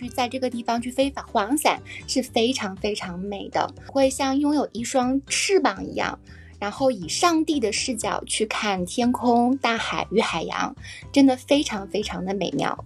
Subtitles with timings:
[0.00, 6.18] 去在这个地方去飞滑翔伞是非常非常美的，会像拥有一双翅膀一样，
[6.58, 10.74] 然后以上帝的视角去看天空、大海与海洋，
[11.12, 12.82] 真的非常非常的美妙。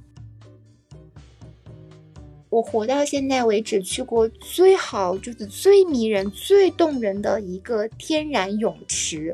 [2.51, 9.33] 我活到现在为止去过最好，就是最迷人、最动人的一个天然泳池。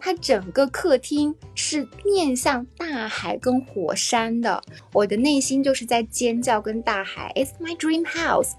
[0.00, 7.32] 它整个客厅是面向大海跟火山的，我的内心就是在尖叫跟大海。
[7.36, 8.52] It's my dream house。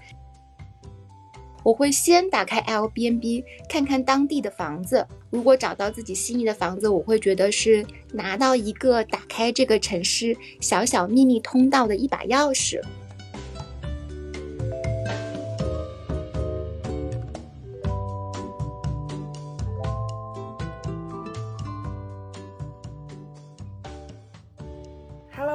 [1.64, 12.82] 我会先打开 L B N B 看看当地的房子，如果找到自己心仪的房子，我会觉得是拿到一个打开这个城市小小秘密通道的一把钥匙。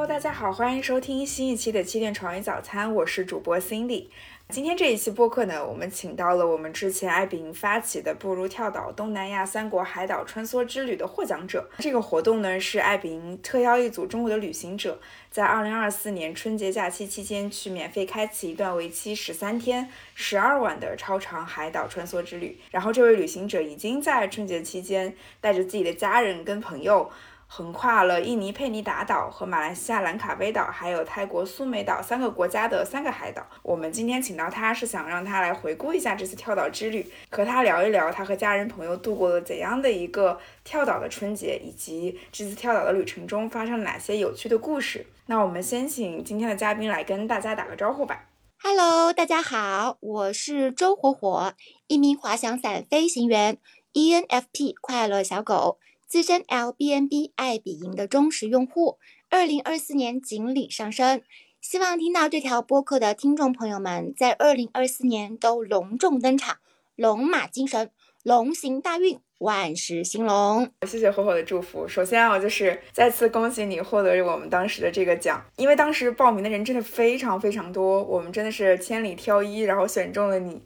[0.07, 4.07] 大家好，欢迎收听新一期的七点创意早餐，我是主播 Cindy。
[4.47, 11.69] 今天这一期播客呢，我们请到了我们之前爱彼迎发起的“不如跳岛东南亚三国海岛穿梭之旅”的获奖者。
[11.79, 14.97] 这个活动呢，是爱彼迎特邀一组中国的旅行者，
[15.29, 22.57] 在二零二四年春节假期期间去免费开启一段为期十三天、十二晚的超长海岛穿梭之旅。
[22.71, 27.11] 然后，这位旅行者已经在春节期间带着自己的家人跟朋友。
[27.49, 33.41] 横跨了印尼佩尼达岛和马来西亚兰卡威岛，还有泰国苏梅岛三个国家的三个海岛。
[33.63, 45.07] 我们今天请到他，是想让他来回顾一下这次跳岛之旅，和他聊一聊他和家人朋友度过了怎样的一个跳岛的春节，以及这次跳岛的旅程中发生了哪些有趣的故事。
[45.27, 48.25] 那我们先请今天的嘉宾来跟大家打个招呼吧。
[48.61, 51.53] Hello，大家好，我是周火火，
[51.87, 53.57] 一名滑翔伞飞行员
[53.93, 55.79] ，ENFP 快乐小狗。
[56.07, 58.97] 资深 L B N B 爱彼迎的忠实用户，
[59.29, 61.21] 二零二四年锦鲤上升。
[61.59, 66.59] 希望听到这条播客的听众朋友们，在二零二四年都隆重登场，
[66.95, 67.91] 龙马精神，
[68.23, 70.71] 龙行大运，万事兴隆。
[70.87, 71.85] 谢谢火火的祝福。
[71.85, 80.61] 首先，我就是再次恭喜你获得我们当时的这个奖，因为当时报名的人真的非常非常多，我们真的是千里挑一，然后选中了你。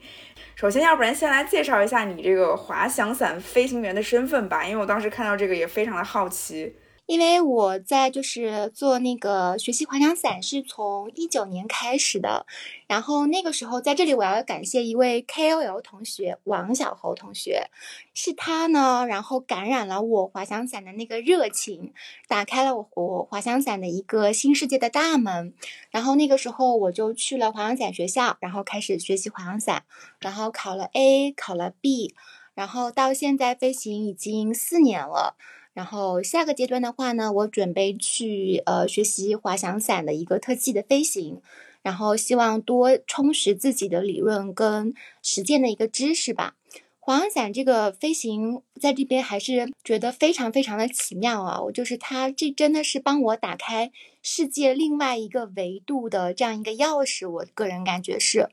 [0.55, 6.75] 首先，要不然先来介绍一下你这个滑翔伞飞行员的身份吧，因为我当时看到这个也非常的好奇。
[7.11, 12.45] 因为我在就是做那个学习滑翔伞是从一九年开始的，
[12.87, 17.69] 然后那个时候在这里我要感谢一位 KOL 同学王小侯同学，
[18.13, 21.91] 是他呢，然后感染了我滑翔伞的那个热情，
[22.29, 25.53] 打开了我我滑翔伞的一个新世界的大门，
[25.89, 29.83] 然后那个时候我就去了滑翔伞学校，然后开始学习滑翔伞，
[30.21, 32.15] 然后考了 A，考了 B，
[32.53, 35.35] 然后到现在飞行已经四年了。
[35.73, 41.41] 然后下个阶段的话呢，我准备去呃学习滑翔伞的一个特技的飞行，
[41.81, 46.55] 然后希望多充实自己的理论跟实践的一个知识吧。
[47.03, 51.59] 滑翔伞这个飞行在这边还是觉得非常非常的奇妙啊！
[51.59, 53.91] 我就是它，这真的是帮我打开
[54.21, 57.27] 世界另外一个维度的这样一个钥匙。
[57.27, 58.49] 我个人感觉是，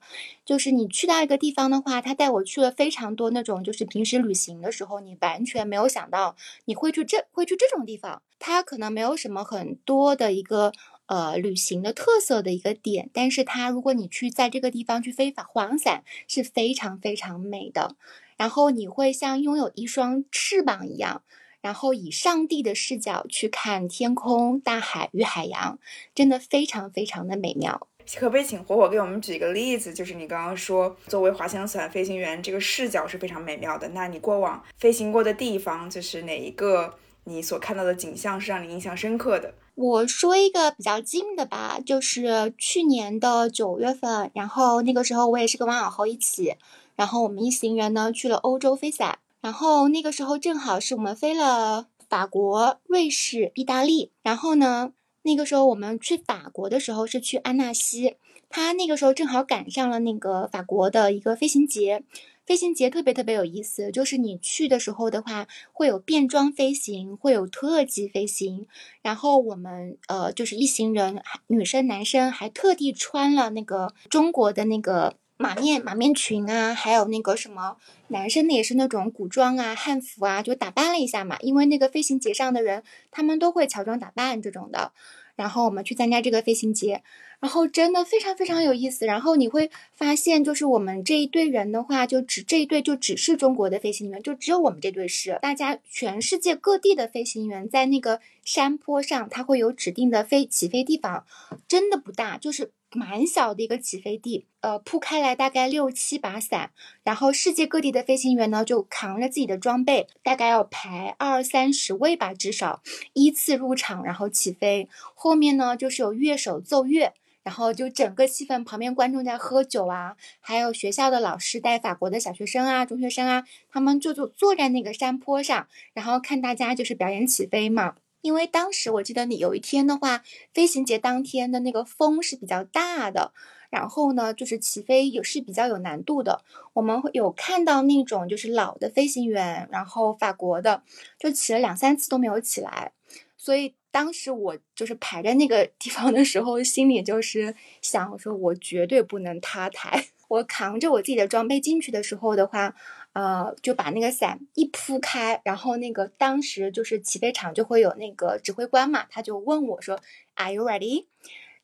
[0.46, 6.34] 就是你去到一个地方的话，他带我去了非常多那种就是平时旅行的时候你完全没有想到
[6.64, 8.22] 你会去这会去这种地方。
[8.38, 10.72] 它可能没有什么很多的一个
[11.04, 17.96] 呃旅行的特色的一个点，但是它如果你去在这个地方去飞法滑翔伞是非常非常美的。
[18.38, 21.22] 然后你会像拥有一双翅膀一样，
[21.60, 25.78] 然后以上帝的视角去看天空、大海与海洋，
[26.14, 27.88] 真的非常非常的美妙。
[28.16, 29.92] 可不可以请火火给我们举一个例子？
[29.92, 33.86] 就是你刚刚说，作为滑翔伞飞行员，这个视角是非常美妙的。
[33.88, 36.94] 那你过往飞行过的地方，就是哪一个
[37.24, 39.52] 你所看到的景象是让你印象深刻的？
[39.74, 46.54] 我说一个比较近的吧，就是去年的九月份，然后那个时候我也是跟王小侯一起。
[46.98, 54.10] 然后我们一行人呢去了欧洲飞伞，然后那个时候正好是我们飞了法国、瑞士、意大利。
[54.20, 54.92] 然后呢，
[55.22, 58.16] 那个时候我们去法国的时候是去安纳西，
[58.48, 62.02] 他那个时候正好赶上了那个法国的一个飞行节。
[62.44, 68.66] 飞行节特别特别有意思，就是你去的时候的话，会有变装飞行，会有特技飞行。
[69.02, 75.14] 然后我们呃就是一行人，女生男生还特地穿了那个中国的那个。
[75.38, 77.76] 马面马面裙啊，还有那个什么
[78.08, 81.38] 男生的也是那种古装啊、汉服啊，就打扮了一下嘛。
[81.40, 82.82] 因为那个飞行节上的人，
[83.12, 84.92] 他们都会乔装打扮这种的。
[85.36, 87.04] 然后我们去参加这个飞行节，
[87.38, 89.06] 然后真的非常非常有意思。
[89.06, 95.38] 然后你会发现，就是我们这一队人的话，就只这一队就只是中国的飞行员，就只有我们这队是。
[95.40, 101.24] 大家全世界各地的飞行员在那个山坡上，它会有指定的飞起飞地方，
[101.68, 102.72] 真的不大，就是。
[102.92, 106.70] 蛮小的一个起飞地，呃，铺开来大概六七把伞，
[107.02, 112.82] 然后世界各地的飞行员呢就扛着自己的装备，大概要排二三十位吧，至少
[113.12, 114.88] 依次入场，然后起飞。
[115.14, 117.12] 后面呢就是有乐手奏乐，
[117.42, 127.96] 然后就整个气氛，旁边观众在喝酒啊，还有学校的老师带法国的小学生啊、中学生啊，他们就坐坐在那个山坡上，然后看大家就是表演起飞嘛。
[128.28, 130.22] 因为当时我记得你有一天的话，
[130.52, 133.32] 飞行节当天的那个风是比较大的，
[133.70, 136.44] 然后呢，就是起飞也是比较有难度的。
[136.74, 140.82] 我们有看到那种就是老的飞行员，然后法国的
[141.18, 142.92] 就起了两三次都没有起来，
[143.34, 150.08] 所以当时我就是排在那个地方的时候，心里就是想，我说我绝对不能塌台。
[150.28, 152.76] 我扛着我自己的装备进去的时候的话。
[153.12, 159.98] 呃，就把那个伞一铺开，然后那个当时就是起飞场就会有那个指挥官嘛，他就问我说
[160.34, 161.06] ：“Are you ready？”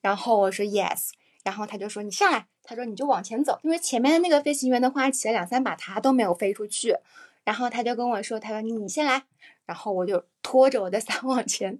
[0.01, 1.11] 然后我说：“Yes。”
[1.45, 6.97] 然后他就说：“你上来。”他说：“你就往前走，因为前面的那个飞行员的话起了两三把，他都没有飞出去。”
[7.45, 9.25] 然后他就跟我说：“他说你你先来。”
[9.67, 11.79] 然后我就拖着我的 伞往前。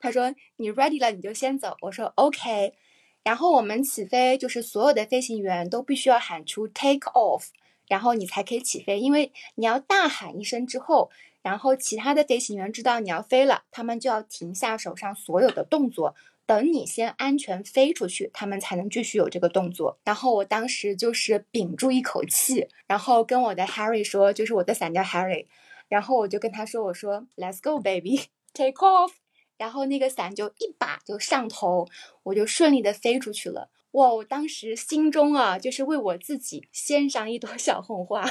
[0.00, 2.74] 他说：“你 ready 了，你就先走。”我说：“OK。”
[3.22, 7.48] 然后我们起飞，就是所有的飞行员都必须要喊出 “take off”。
[7.92, 11.10] 然后你才可以起飞，因为你要大喊一声之后，
[11.42, 16.14] 然后其他的飞行员知道你要飞了，他们就要停下手上所有的动作，
[16.46, 19.98] 等你先安全飞出去，他们才能继续有这个动作。
[20.04, 25.44] 然后我当时就是屏住一口气，然后跟我的 Harry 说，就是我的伞叫 Harry，
[25.88, 28.22] 然后我就跟他说，我说 Let's go baby
[28.54, 29.12] take off，
[29.58, 31.86] 然后那个伞就一把就上头，
[32.22, 33.68] 我就顺利的飞出去了。
[33.92, 34.12] 哇！
[34.12, 38.24] 我当时心中啊，就是为我自己献上一朵 小红花，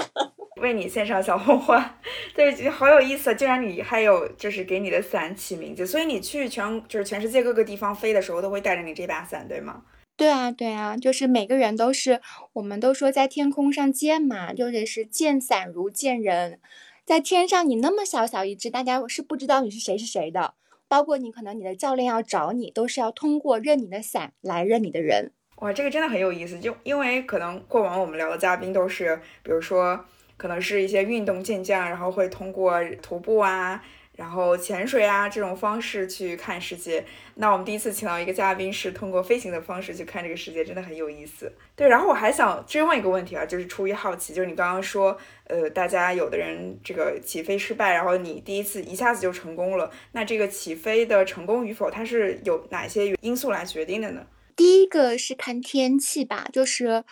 [0.60, 2.00] 为你献上小红花，
[2.34, 3.34] 对，好有意思。
[3.34, 9.82] 竟然你还有就是给你的伞起名字，所以你去全就是全世界各个地方飞的时候，都会带着你这把伞，对吗？
[10.16, 12.20] 对啊，对啊，就是每个人都是，
[12.54, 16.60] 我们都说在天空上见嘛，就得是见伞如见人，
[17.04, 20.54] 在天上你那么小小一只，大家是不知道你是谁是谁的。
[20.94, 25.32] 包括你可能你的教练要找你，都是要通过认你的伞来认你的人。
[25.56, 26.56] 哇，这个真的很有意思。
[26.60, 30.04] 就因为可能过往我们聊的嘉宾都是，比如说
[30.36, 33.82] 可能是一些运动健将，然后会通过徒步啊。
[34.16, 41.52] 然后潜水啊这种方式去看世界，那我们第一次请到一个嘉宾是通过飞行的方式去看这个世界，真的很有意思。
[41.74, 45.18] 对，然后我还想追问一个问题啊，就是出于好奇，就是你刚刚说，
[45.48, 54.24] 呃，大家有的人这个起飞失败，然后你第一次一下子就成功了，那这个起飞的成功与否，它是有哪些因素来决定的呢？
[54.54, 57.02] 第一个是看天气吧，就是。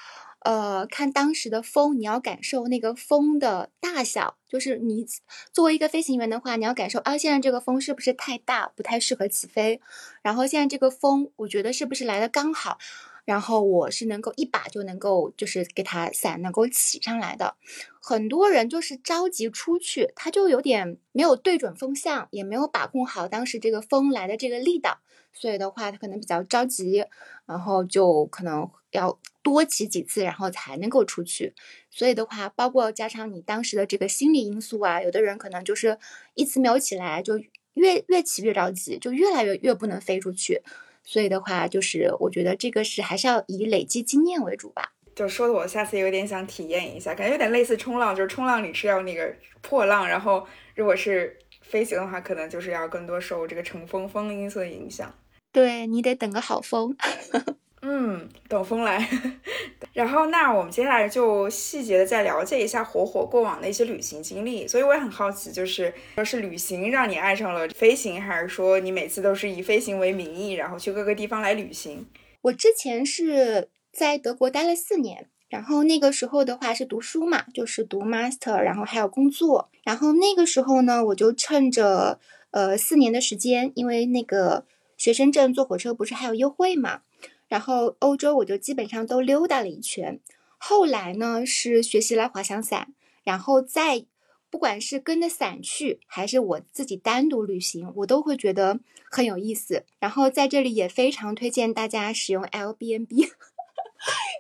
[0.45, 4.37] 呃，看当时的风，你要感受那个风的大小。
[4.49, 5.07] 就是你
[5.53, 9.81] 作为一个飞行员的话，你要感受啊，现在这个风是不是太大，不太适合起飞？
[10.21, 12.79] 然后现在这个风，我觉得是不是来的刚好？
[13.25, 17.55] 然后我是能够一把就能够，就是给它伞能够起上来的。
[18.03, 24.99] 很多人就是着急出去，他就有点没有对准风向，也没有把控好当时这个风来的这个力道，
[25.33, 27.05] 所以的话，他可能比较着急，
[27.47, 29.19] 然后就可能要。
[29.45, 31.53] 多骑几次，然后才能够出去。
[31.91, 35.99] 所以的话，包括加上你当时的这个心理因素啊，有的人可能就是
[36.35, 37.37] 一次没有起来，就
[37.75, 40.63] 越越骑越着急，就越来越越不能飞出去。
[41.03, 44.93] 所以的话，就是我觉得这个是还是要以累积经验为主吧。
[45.15, 55.13] 就说的我下次有点想体验一下，感觉有点类似冲浪，就是冲浪你是要那个破浪，然后如果是飞行的话，可能就是要更多受这个乘风风因素的影响。
[55.53, 56.97] 对你得等个好风。
[57.85, 59.09] 嗯，等风来。
[59.93, 64.67] 然后，那我们接下来就细节的再了解一下火火过往的一些旅行经历。
[64.69, 72.07] 所以我也很好奇，就是说是旅行让你爱上了飞行，还是说你每次都是以飞行为名义，然后去各个地方来旅行？
[72.43, 79.69] 我之前是在德国待了四年，然后那个时候的话是读书嘛，就是读 master，然后还有工作。
[79.85, 82.19] 然后那个时候呢，我就趁着
[82.53, 84.65] 呃四年的时间，因为那个
[84.97, 87.03] 学生证坐火车不是还有优惠嘛。
[87.49, 90.19] 然后欧洲我就基本上都溜达了一圈，
[90.57, 92.95] 后来呢是学习了滑翔伞，
[93.25, 94.07] 然后再
[94.49, 98.81] 不管是跟着伞去，还是我自己单独旅行，我都会觉得
[99.11, 99.85] 很有意思。
[99.99, 103.29] 然后在这里也非常推荐大家使用 L B N B，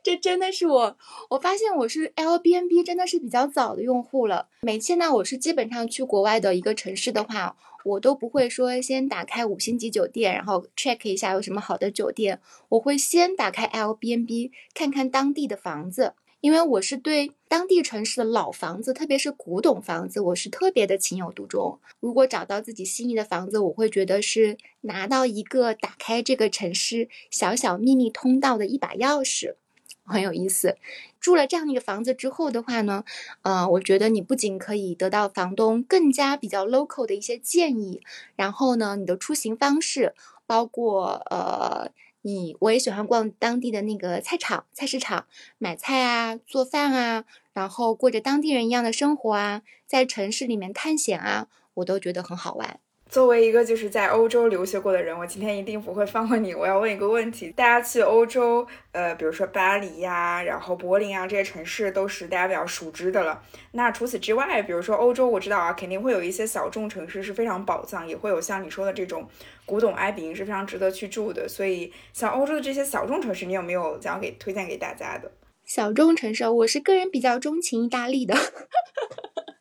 [0.02, 0.96] 这真的是我，
[1.30, 4.48] 我发现我是 L B N B 真的是比较早的用户了。
[4.62, 12.40] 每次呢，我是基本上去国外的一个城市的话，我都不会说先打开五星级酒店，然后 check 一下有什么好的酒店，
[12.70, 16.14] 我会先打开 L B N B 看看当地的房子。
[16.42, 21.78] 因为我是对当地城市的老房子，特别是古董房子，我是特别的情有独钟。
[22.00, 29.54] 如果找到自己心仪的房子，我会觉得是拿到一个打开这个城市小小秘密通道的一把钥匙，
[30.04, 30.76] 很有意思。
[31.20, 33.04] 住了这样一个房子之后的话呢，
[33.42, 38.00] 呃，我觉得你不仅可以得到房东更加比较 local 的一些建议，
[38.34, 40.12] 然后呢，你的出行方式，
[40.44, 41.92] 包括呃。
[42.22, 45.26] 你我也喜欢逛当地的那个菜场、菜市场
[45.58, 52.80] 买菜啊、做饭啊，然后过着当地人一样的生活啊，在城市里面探险啊，我都觉得很好玩。
[53.12, 56.54] 作为一个就是在欧洲留学过的人，我今天一定不会放过你。
[56.54, 63.42] 我要问一个问题：大家去欧洲，呃，比如说巴黎呀，然后柏林啊这些城市，都是大家比较熟知的了。
[63.72, 69.28] 那除此之外，比如说欧洲，我知道啊，肯定会有一些小众城市是非常宝藏，也会有像你说的这种
[69.66, 71.46] 古董爱彼迎是非常值得去住的。
[71.46, 75.30] 所以，像欧洲的这些小众城市，你有没有想要给推荐给大家的？
[75.66, 78.34] 小众城市，我是个人比较钟情意大利的。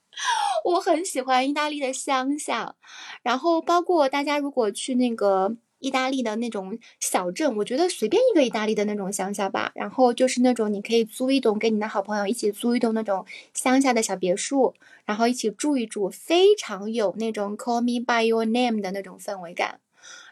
[0.64, 2.76] 我很喜欢意大利的乡下，
[3.24, 13.26] 然后包括大家如果去那个意大利的那种小镇，我觉得随便一个意大利的那种乡下吧，然后就是那种你可以租一栋，跟你的好朋友一起租一栋那种
[13.56, 14.76] 乡下的小别墅，
[15.06, 19.80] 然后一起住一住，非常有那种 Call Me by Your Name 的那种氛围感，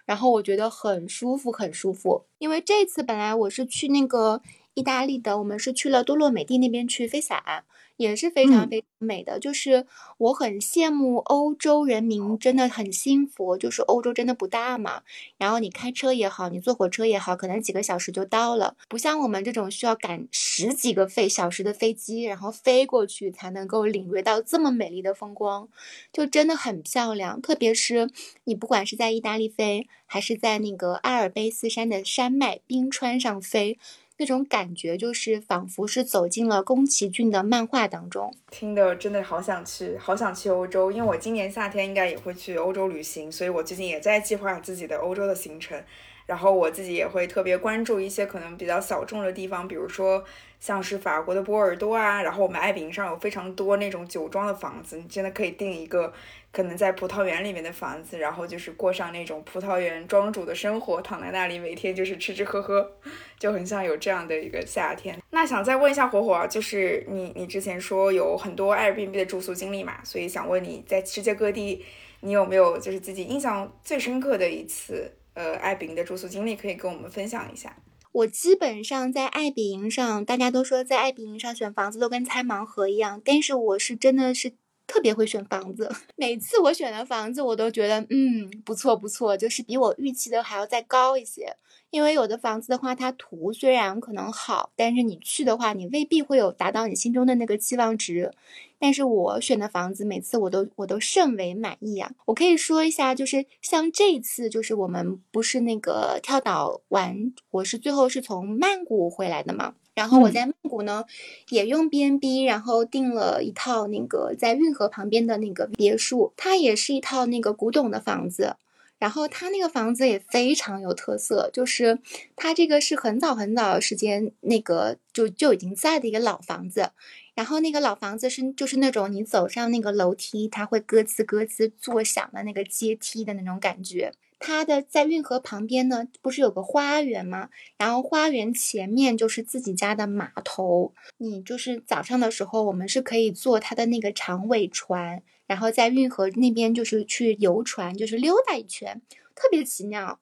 [0.05, 2.25] 然后我觉得很舒服，很舒服。
[2.37, 4.43] 因为这次本来我是去那个
[4.75, 7.63] 意大利的，我们是去了多洛美蒂那边去飞伞。
[7.99, 9.85] 也是非常非常美的，就是
[10.17, 13.57] 我很羡慕欧洲人民，真的很幸福。
[13.57, 15.01] 就是欧洲真的不大嘛，
[15.37, 25.67] 然后你开车也好，你坐火车也好，可能几个小时就到了，不像我们这种需要赶十几个飞小时的飞机，然后飞过去才能够领略到这么美丽的风光，
[26.13, 27.41] 就真的很漂亮。
[27.41, 28.09] 特别是
[28.45, 33.77] 你不管是在意大利飞，还是在那个阿尔卑斯山的山脉冰川上飞。
[34.19, 45.81] 那种感觉就是仿佛是走进了宫崎骏的漫画当中，听的真的好想去，好想去欧洲，因为我今年夏天应该也会去欧洲旅行，所以我最近也在计划自己的欧洲的行程，
[46.25, 50.21] 然后我自己也会特别关注一些可能比较小众的地方，比如说
[50.59, 56.13] 像是法国的波尔多啊，然后我们爱彼迎上有非常多那种酒庄的房子，你真的可以订一个。
[56.51, 62.91] 可能在葡萄园里面的房子，然后就是过上那种葡萄园庄主的生活，躺在那里每天就是吃吃喝喝，
[63.37, 65.15] 就很像有这样的一个夏天。
[65.29, 71.85] 那想再问一下火火啊，就是你你之前说有很多 Airbnb 的住宿经历嘛，所以想问你在世界各地，
[72.21, 77.71] 你有没有就是自己印象最深刻的一次呃爱彼迎的住宿经历，可以跟我们分享一下？
[78.11, 84.53] 我基本上在爱彼迎上，大家都说在爱彼迎上选房子都跟猜盲盒一样，但是我是真的是。
[84.91, 85.87] 特别会选房子，
[86.17, 91.55] 每次我选的房子，我都觉得嗯不错不错，就是比我预期的还要再高一些。
[91.91, 98.31] 因为有的房子的话，它图虽然可能好，但是你去的话，你未必会有达到你心中的那个期望值。
[98.79, 102.11] 但是我选的房子，每次我都我都甚为满意啊！
[102.25, 109.75] 我可以说一下，就是像这次，就是我们不是那个跳岛玩，我是最后是从曼谷回来的嘛。
[109.93, 111.03] 然后我在曼谷呢，
[111.49, 118.55] 也用 B N B，然后订了一套那个在运河旁边的那个别墅，它也是一套那个古董的房子。
[118.97, 121.99] 然后它那个房子也非常有特色，就是
[122.35, 126.91] 它这个是很早很早的时间那个就就已经在的一个老房子。
[127.39, 134.11] 然后那个老房子是就是那种你走上那个楼梯，它会咯吱咯吱作响的那个阶梯的那种感觉。
[134.39, 137.47] 它的在运河旁边呢，不是有个花园吗？
[137.77, 140.93] 然后花园前面就是自己家的码头。
[141.17, 149.01] 你就是早上的时候，我们是可以坐它的那个长尾船，然后在运河那边就是去游船，就是溜达一圈，
[149.33, 150.19] 特别奇妙。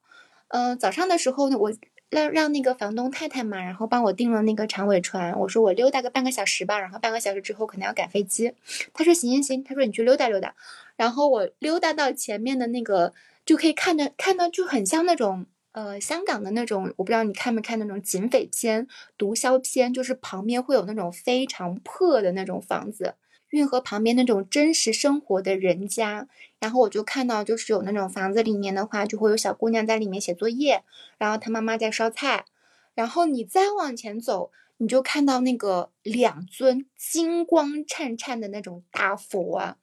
[0.50, 1.74] 嗯，早上的时候呢，我
[2.10, 5.38] 让让那个房东太太嘛，然后帮我订了那个长尾船。
[5.40, 8.54] 我说我溜达个半个小时吧，然后半个小时之后可能要赶飞机。
[8.94, 10.56] 他说行行行，他说你去溜达溜达。
[10.96, 13.14] 然后我溜达到前面的那个。
[13.48, 18.86] 就可以看着看到就很像那种呃香港的那种，我不知道你看没看那种警匪片、
[19.18, 23.16] 毒枭片，就是旁边会有那种非常破的那种房子，
[23.52, 26.28] 运河旁边那种真实生活的人家。
[26.60, 30.84] 然后我就看到就是有那种房子里面的话，就会有小姑娘在里面写作业，
[31.18, 32.46] 然后她妈妈在烧菜。
[32.96, 39.78] 然后你再往前走，你就看到那个两尊金光灿灿的那种大佛啊。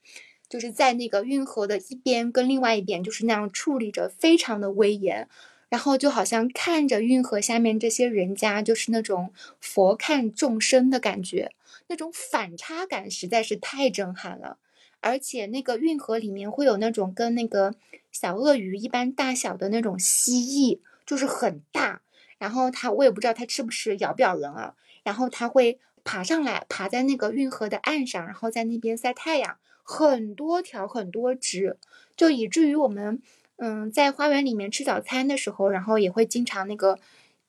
[0.49, 5.29] 就是在那个运河的一边跟另外一边，就是那样矗立着，非常的威严。
[5.69, 11.53] 然后就好像看着运河下面这些人家，就是那种佛看众生的感觉，
[11.89, 14.59] 那种反差感实在是太震撼了。
[15.05, 17.75] 而且那个运河里面会有那种跟那个
[18.11, 22.01] 小鳄鱼一般大小的那种蜥蜴，就是很大。
[22.39, 24.75] 然后它我也不知道它吃不吃，咬不咬人啊？
[25.03, 31.77] 然后它会爬上来，爬在那个运河的岸上，然后在那边晒太阳，很多条很多只，
[32.17, 33.21] 就以至于我们
[33.57, 36.99] 嗯在花园里面吃早餐的时候，然后也会经常那个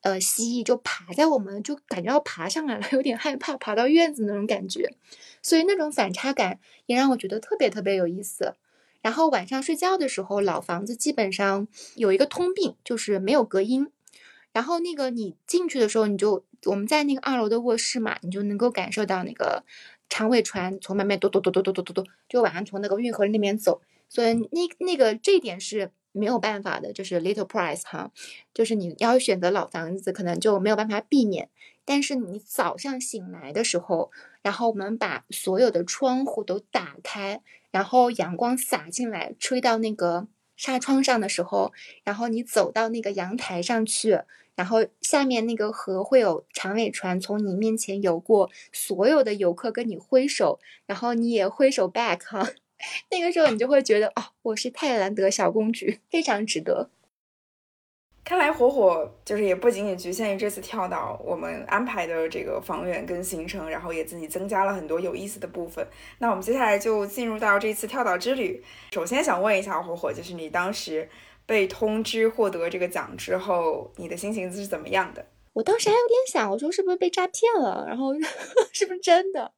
[0.06, 4.94] 呃蜥蜴就爬在我们，就感觉要爬上来了， 有点害怕，爬到院子那种感觉。
[5.42, 8.54] 所以那种反差感也让我觉得特别特别有意思。
[9.02, 13.92] 然后晚上睡觉的时候，老房子基本上有一个通病，就是没有隔音。
[14.52, 19.64] 然后那个你进去的时候，你就我们在那个二楼的卧室嘛，你就能够感受到那个
[20.08, 23.82] 长尾船从外面嘟嘟嘟嘟嘟嘟嘟嘟，就晚上从那个运河那边走。
[24.08, 28.12] 所以那那个这一点是没有办法的，就是 little price 哈，
[28.54, 31.50] 就是你要选择老房子，可能就没有办法避免。
[31.84, 41.72] 但是你早上醒来的时候，然后我们把所有的窗户都打开，然后阳光洒进来，吹到那个纱窗上的时候，
[42.04, 44.20] 然后你走到那个阳台上去，
[44.56, 52.50] 然后下面那个河会有长尾船从你面前游过，所有的游客跟你挥手，然后你也挥手 back 哈，
[53.12, 56.90] 那个时候你就会觉得哦，我是泰兰德小公举，非常值得。
[58.24, 65.88] 看来火火就是也不仅仅局限于这次跳岛我们安排的这个房源跟行程，然后也自己增加了很多有意思的部分。
[66.18, 68.64] 那我们接下来就进入到这次跳岛之旅。
[68.94, 71.08] 首先想问一下火火，就是你当时
[71.46, 75.24] 被通知获得这个奖之后，你的心情是怎么样的？
[75.56, 78.14] 我当时还有点想，我说是不是被诈骗了，然后
[78.72, 79.52] 是不是真的？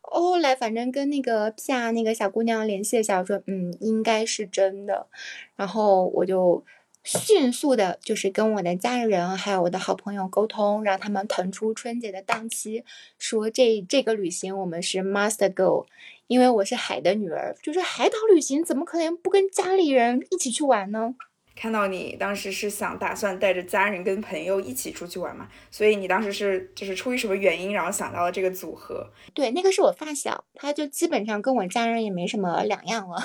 [0.00, 1.90] 后来反正跟那个 P.R.
[1.92, 5.08] 那个小姑娘联系一下，我说嗯，应该是真的。
[5.56, 6.64] 然后我就。
[7.04, 12.84] 迅速的，就是跟我的家人还有我的好朋友沟通，让他们腾出春节的档期，
[13.18, 15.86] 说这这个旅行我们是 must go，
[16.26, 21.14] 因为我是海的女儿，就是海岛旅行怎么可能不跟家里人一起去玩呢？
[21.58, 29.10] 看到你当时是想打算带着家人跟朋友一起出去玩嘛，所以你当时是就是出于什么原因，然后想到了这个组合？
[29.34, 33.20] 对，那个是我发小，他就基本上跟我家人也没什么两样了，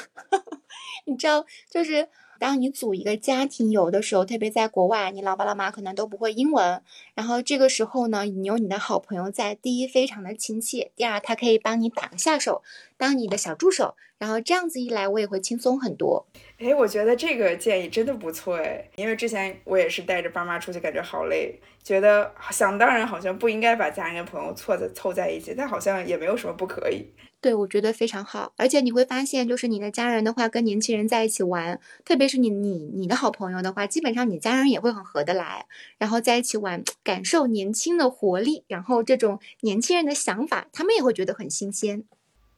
[1.06, 2.10] 你知道，就是。
[2.44, 6.84] 当你组一个家庭游的时候，特别在国外，你老爸老妈可能都不会英文。
[7.16, 12.62] 然后这个时候呢，你有你的好朋友在，第一非常的亲切，第二他可以帮你打个下手，
[12.98, 13.96] 当你的小助手。
[14.18, 16.28] 然后这样子一来，我也会轻松很多。
[16.58, 27.08] 哎，我觉得这个建议真的不错哎，因为之前我也是带着爸妈出去，感觉好累，觉得想当然好像不应该把家人跟朋友凑在凑在一起，但好像也没有什么不可以。
[27.44, 35.66] 对，我觉得非常好，而且你会发现，就是你的家人的话，跟年轻人在一起玩，特别是你你你的好朋友的话，基本上你家人也会很合得来，
[35.98, 42.06] 然后在一起玩，感受年轻的活力，然后这种年轻人的想法，他们也会觉得很新鲜。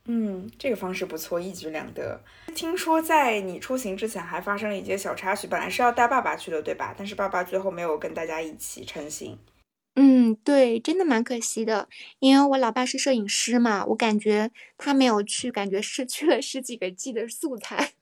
[0.05, 2.21] 嗯，这个方式不错，一举两得。
[2.53, 6.93] 听说在你出行之前还发生了一些小插曲，本来是要带爸爸去的，对吧？
[6.95, 9.35] 但是爸爸最后没有跟大家一起成行。
[9.95, 11.87] 嗯，对，真的蛮可惜的，
[12.19, 17.93] 因为我老爸是摄影师嘛，我感觉他没有去，感觉失去了十几个 G 的素材。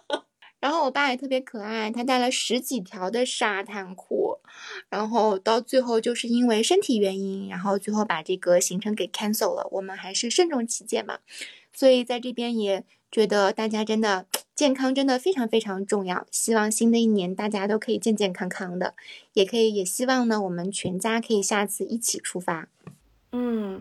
[0.60, 4.38] 然后我爸也特别可爱，他带了十几条的沙滩裤，
[4.88, 9.68] 然后到最后就是因为身体原因，然后最后把这个行程给 cancel 了。
[9.72, 11.20] 我们还是慎重起见嘛，
[11.72, 12.84] 所以在这边也。
[13.10, 14.26] 觉得大家真的
[14.58, 18.96] 健康真的非常非常重要，希望新的一年大家都可以健健康康的，
[19.34, 22.66] 也可以也希望呢我们全家可以下次一起出发。
[23.30, 23.80] 嗯，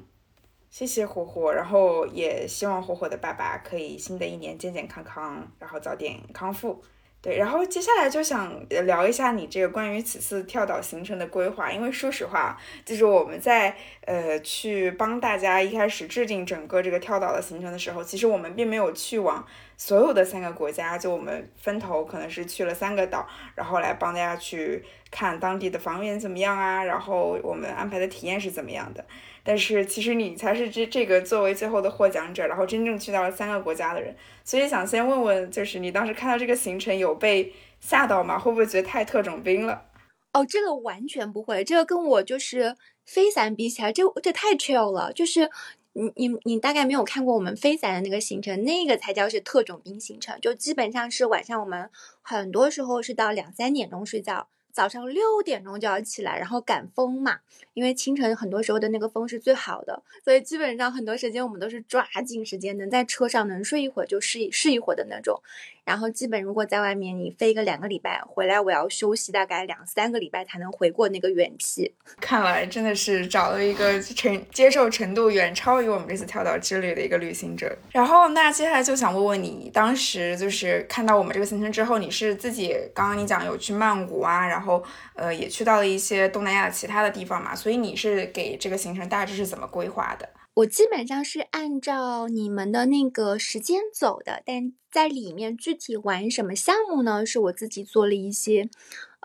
[0.69, 6.83] 谢谢火火，然后也希望火火的爸爸可以新的一年健健康康，然后早点康复。
[7.27, 29.03] 对，然后接下来就想聊一下你这个关于此次跳岛行程的规划，因为说实话，就是我们在呃去帮大家一开始制定整个这个跳岛的行程的时候，其实我们并没有去往所有的三个国家，就我们分头可能是去了三个岛，然后来帮大家去看当地的房源怎么样啊，然后我们安排的体验是怎么样的。
[29.47, 38.37] 但是其实你才是这这个作为最后的获奖者，然后真正去到了三个国家的人，所以想先问问，就是你当时看到这个行程有被吓到吗？
[38.37, 39.85] 会不会觉得太特种兵了？
[40.33, 45.13] 哦，这个完全不会，这个跟我就是飞伞比起来，这这太 chill 了。
[45.13, 45.49] 就是
[45.93, 51.89] 你你你大概没有看过我们飞伞的那个行程，那个才叫是特种兵行程，就基本上是晚上我们
[52.21, 54.49] 很多时候是到两三点钟睡觉。
[54.71, 57.39] 早上六点钟就要起来，然后赶风嘛，
[57.73, 65.41] 因为清晨很多时候的那个风是最好的，所以基本上很多时间我们都是抓紧时间，能在车上能睡一会儿就睡睡一会儿的那种。
[65.87, 71.89] 然后基本如果在外面你飞个两个礼拜回来，我要休息大概两三个礼拜才能回过那个远期。
[72.19, 77.73] 看来真的是找了一个承接受程度远超于我们这次跳岛之旅的一个旅行者。
[77.93, 84.83] 然后那接下来就想问问你，当时就是看到我们这个行程之后，你是自己刚刚你讲有去曼谷啊，然后
[85.15, 90.27] 呃也去到了一些东南亚其他的地方嘛，所以你是给这个行程大致是怎么规划的？
[90.57, 97.23] 我基本上是按照你们的那个时间走的，但在里面具体玩什么项目呢？
[97.23, 98.67] 是我自己做了一些，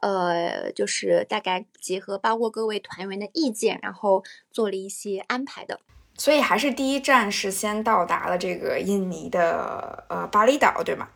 [0.03, 5.81] 呃，就是大概结合包括各位团员的意见，然后做了一些安排的。
[6.19, 11.09] 所以还是第一站是先到达了这个印尼的呃巴厘岛，对吗？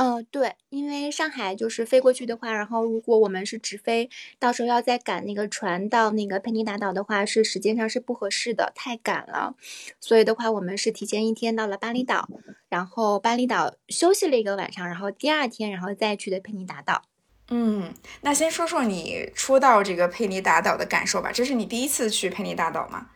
[0.00, 4.08] 嗯，对，因为上海就是飞过去的话，然后如果我们是直飞，
[4.38, 9.56] 到时候要再赶那个船到那个佩尼达岛的话，是时间上是不合适的，太赶了。
[9.98, 12.28] 所以的话，我们是提前一天到了巴厘岛，
[12.68, 17.02] 然后巴厘岛休息了一个晚上，然后第二天然后再去的佩尼达岛。
[17.50, 23.08] 嗯，那先说说你初到这个佩尼达岛的感受吧，这是你第一次去佩尼达岛吗？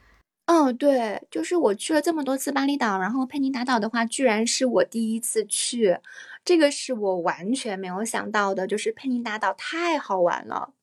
[0.47, 5.99] 嗯，对，就是我去了这么多次巴厘岛，然后佩尼达岛的话，居然是我第一次去。
[6.45, 10.75] 这个是我完全没有想到的，就是佩妮达岛太好玩了。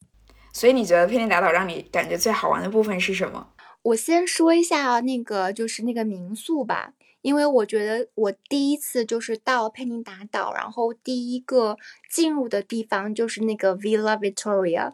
[0.54, 3.50] 所以你觉得佩妮达岛让你感觉最好玩的部分是什么？
[3.82, 11.78] 我先说一下那个，就是那个民宿吧，因为我觉得我第一次就是到佩妮达岛，然后第一个
[12.10, 14.94] 进入的地方就是那个 Villa Victoria，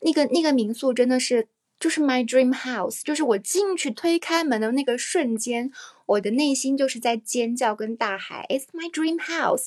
[0.00, 1.48] 那个那个民宿真的是
[1.78, 5.70] 就是 my dream house，就是我进去推开门的那个瞬间，
[6.04, 9.66] 我的内心就是在尖叫跟大喊，It's my dream house。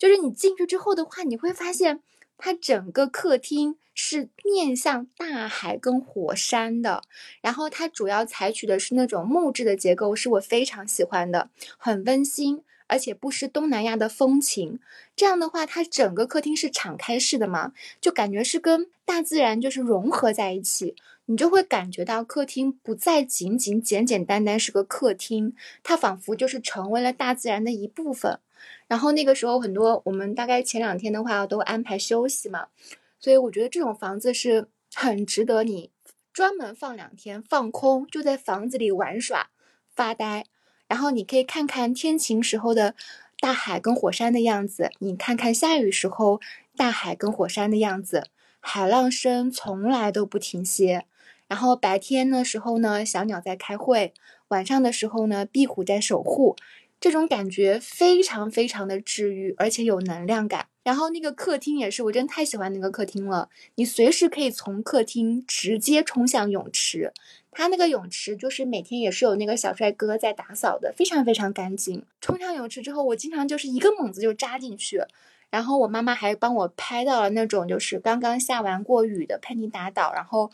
[0.00, 2.00] 就是你进去之后的话，你会发现
[2.38, 7.02] 它整个客厅是面向大海跟火山的，
[7.42, 14.80] 然后它主要采取的是那种木质的结构，是我非常喜欢的，很温馨，而且不失东南亚的风情。
[15.14, 28.40] 这样的话，它整个客厅是敞开式的嘛，就感觉是跟大自然就是融合在一起，你就会感觉到客厅不再仅仅简简单单是个客厅，它仿佛就是成为了大自然的一部分。
[28.90, 32.66] 然后那个时候很多，我们大概前两天的话都安排休息嘛，
[33.20, 35.92] 所以我觉得这种房子是很值得你
[36.32, 39.50] 专门放两天放空，就在房子里玩耍
[39.94, 40.44] 发呆，
[40.88, 42.96] 然后你可以看看天晴时候的
[43.38, 46.40] 大海跟火山的样子，你看看下雨时候
[46.76, 48.26] 大海跟火山的样子，
[48.58, 51.06] 海浪声从来都不停歇。
[51.46, 54.12] 然后白天的时候呢，小鸟在开会；
[54.48, 56.56] 晚上的时候呢，壁虎在守护。
[57.00, 60.66] 这种感觉非常非常的治愈，而且有能量感。
[60.82, 63.48] 然后那个客厅也是，我真太喜欢那个客厅了。
[63.76, 67.12] 你随时可以从客厅直接冲向泳池，
[67.50, 72.04] 它那个泳池就是每天也是有那个小帅哥在打扫的，非常非常干净。
[72.20, 75.02] 冲上泳池之后，我经常就是一个猛子就扎进去。
[75.50, 80.50] 然后我妈妈还帮我拍到了那种就是刚刚下完过雨的佩尼达岛，然后。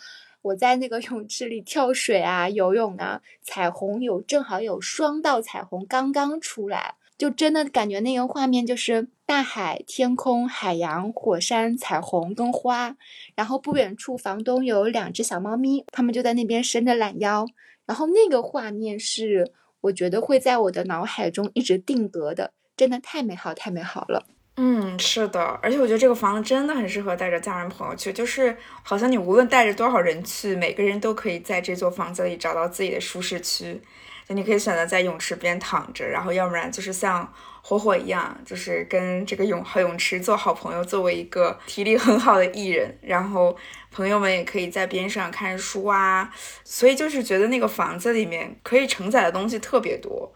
[0.47, 12.97] 我在那个泳池里跳水啊，游泳啊，彩虹有正好有双道彩虹刚刚出来，就真的感觉那个画面就是大海、天空、海洋、火山、彩虹跟花，
[13.35, 17.47] 然后不远处房东有两只小猫咪，它们就在那边伸着懒腰，
[17.85, 24.27] 然后那个画面是我觉得会在我的脑海中一直定格的，真的太美好，太美好了。
[24.59, 33.79] 嗯，是的，而且我觉得这个房子真的很适合带着家人朋友去，就是好像你无论带着多少人去，每个人都可以在这座房子里找到自己的舒适区。
[34.27, 43.55] 就你可以选择在泳池边躺着，然后要不然就是像火火一样，就是跟这个泳泳池做好朋友，作为一个体力很好的艺人，然后
[43.93, 46.33] 朋友们也可以在边上看书啊。
[46.65, 50.33] 所以就是觉得那个房子里面可以承载的东西特别多。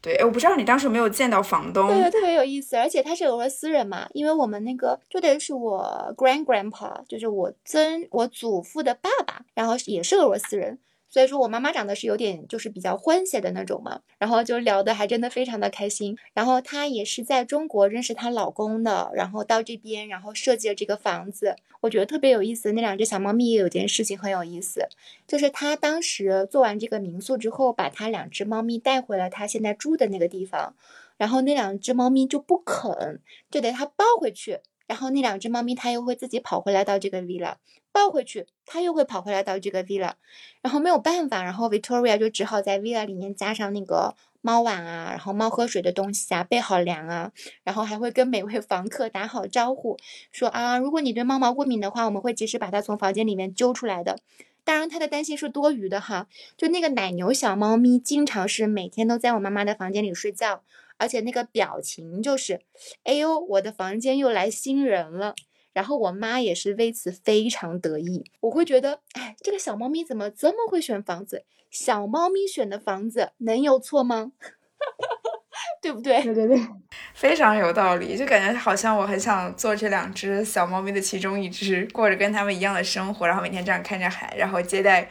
[0.00, 10.78] 对，我不知道你当时有没有见到房东，对，特别有意思，而且他是俄罗斯人嘛，因为我们那个就等于是我 grand grandpa，就是我曾我祖父的爸爸，然后也是俄罗斯人。
[11.10, 16.16] 所以说我妈妈长得是有点就是比较欢谐的那种嘛，然后就聊的还真的非常的开心。
[16.34, 22.72] 然后她也是在中国认识她老公的，然后到这边然后设计了这个房子，我觉得特别有意思。
[22.72, 24.88] 那两只小猫咪也有件事情很有意思，
[25.26, 30.74] 就是她当时做完这个民宿之后，把她两只猫咪带回了她现在住的那个地方，
[31.16, 34.60] 然后那两只猫咪就不肯，就得她抱回去。
[34.88, 37.54] 然后那两只猫咪它又会自己跑回来到这个 villa，
[37.92, 40.14] 抱回去，它又会跑回来到这个 villa，
[40.60, 47.30] 然后没有办法，然后 Victoria 就只好在 villa 里面加上那个猫碗啊，然后猫喝水的东西啊，备好粮啊，
[47.62, 49.96] 然后还会跟每位房客打好招呼，
[50.32, 54.18] 说啊，如果你对猫毛过敏的话，我们会及时把它从房间里面揪出来的。
[54.64, 56.26] 当然他的担心是多余的哈。
[56.56, 60.62] 就那个奶牛小猫咪，经常是每天都在我妈妈的房间里睡觉，
[60.98, 62.60] 而且那个表情就是，
[63.04, 65.34] 哎呦，我的房间又来新人了。
[65.74, 68.24] 然后我妈也是为此非常得意。
[68.40, 71.44] 我会觉得，哎，这个小猫咪怎么这么会选房子？
[71.70, 74.32] 小猫咪选的房子能有错吗？
[75.80, 76.20] 对不对？
[76.22, 76.58] 对对对，
[77.14, 78.16] 非常有道理。
[78.16, 85.08] 就感觉好像我很想做这两只小猫咪的其中一只，过着跟它们一样的生活，然后每天这样看着海，然后接待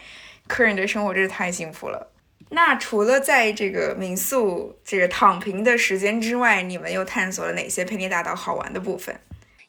[0.47, 2.11] 客人的生活，真是太幸福了。
[2.49, 9.19] 那除了在这个民宿这个躺平的时间之外，你们又探索了哪些佩妮大岛好玩的部分？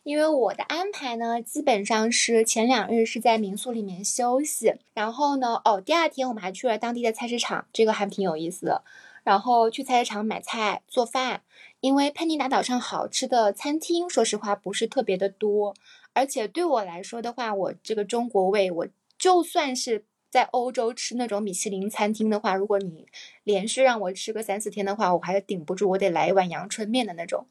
[0.04, 8.84] 因为我的安排呢，基本上是前两日是在民宿里面休息，然后呢，哦，第二天我们还去了当地的菜市场，这个还挺有意思的。
[9.22, 11.42] 然后去菜市场买菜做饭，
[11.80, 15.74] 因为佩妮达岛上好吃的餐厅，说实话不是特别的多，
[16.14, 18.86] 而且对我来说的话，我这个中国胃，我
[19.18, 23.06] 就算是在欧洲吃那种米其林餐厅的话，如果你
[23.44, 27.46] 连续让我吃个三四天的话，我还是顶不住，我得来一碗阳春面的那种。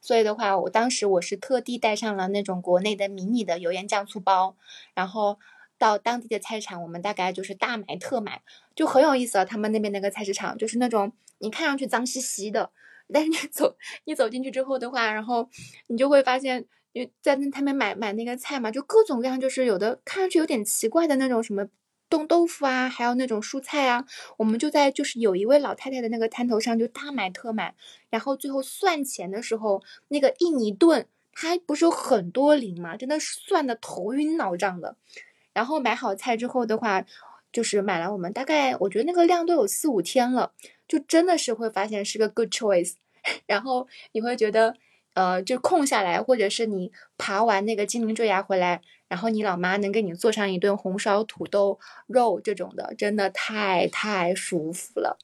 [0.00, 4.56] 所以的话，我当时我是特地带上了那种国内的迷你的油盐酱醋包，
[4.94, 5.38] 然后
[5.76, 8.42] 到当地的菜市场，我们大概就是大买特买，
[8.76, 9.44] 就很有意思啊。
[9.44, 12.70] 他们那边那个菜市场就是那种你看上去脏兮兮的，
[13.12, 15.48] 但是你走你走进去之后的话，然后
[15.88, 21.66] 你就会发现，因为在那他们买买那个菜嘛，就各种各样，就是有的看上去有点奇怪的那种什么。
[22.10, 24.04] 冻豆腐啊，还有那种蔬菜啊，
[24.36, 27.74] 我们就在就是有一位老太太的那个摊头上就大买特买，
[28.10, 34.96] 然后最后算钱的时候，那个印尼盾它不是有很多零嘛，真的是算的头晕脑胀的。
[35.52, 37.04] 然后买好菜之后的话，
[37.52, 40.52] 就是买了我们大概我觉得那个量都有四五天了，
[40.88, 42.94] 就真的是会发现是个 good choice。
[43.46, 44.74] 然后你会觉得，
[45.14, 48.80] 呃，就空下来，或者是你爬完那个精灵坠崖回来。
[49.10, 55.18] 然后你老妈能给你做上一顿红烧土豆肉这种的，真的太太舒服了。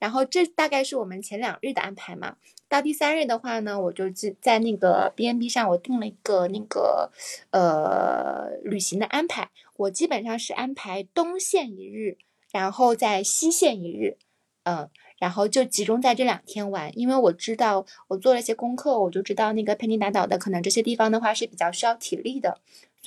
[0.00, 2.34] 然后这大概是我们前两日的安排嘛。
[2.68, 7.12] 到第三日的话呢，我就在在那个 B N B 上我定了一个那个
[7.52, 9.50] 呃旅行的安排。
[9.76, 12.18] 我基本上是安排东线一日，
[12.50, 14.16] 然后在西线一日，
[14.64, 16.90] 嗯，然后就集中在这两天玩。
[16.98, 22.58] 因为我知道我做了一些功课，我就知道那个佩妮达岛的可能这些地方的话是比较需要体力的。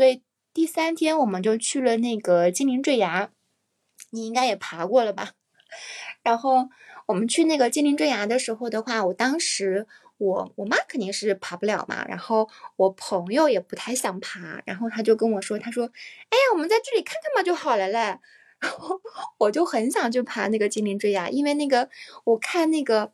[0.01, 3.29] 所以第三天我们就去了那个精灵坠崖，
[4.09, 5.33] 你应该也爬过了吧？
[6.23, 6.69] 然后
[7.05, 9.85] 我们去那个精灵坠崖的时候的话，我当时
[10.17, 15.85] 我我妈肯定是爬不了嘛，然后我朋友也不太想爬，然后他就跟我说，他说
[16.31, 18.17] ：“哎呀，我们在这里看看嘛就好了嘞。
[18.59, 18.99] ”然后
[19.37, 21.91] 我就很想去爬那个精灵坠崖，因为那个
[22.23, 23.13] 我看那个。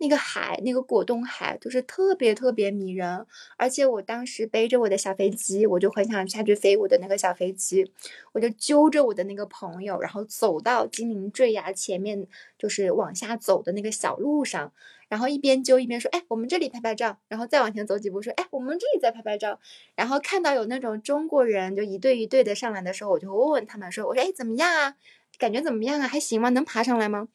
[0.00, 3.26] 那个海，那个果冻海，就是特别特别迷人。
[3.56, 7.92] 而且我当时背着我的小飞机，我就很想下去飞我的那个小飞机。
[8.32, 14.72] 我就揪着我的那个朋友，然后走到精灵坠崖前面，就是往下走的那个小路上，
[15.08, 19.58] 然后一边揪一边说：“哎，我们这里拍拍照。”然后再往前走几步说：“哎，我们这里再拍拍照。”
[19.96, 24.94] 然后看到有那种中国人就一对一对的上来的时候，我就问问他们说：“我说哎，怎么样啊？
[25.38, 26.06] 感觉怎么样啊？
[26.06, 26.50] 还行吗？
[26.50, 27.26] 能爬上来吗？”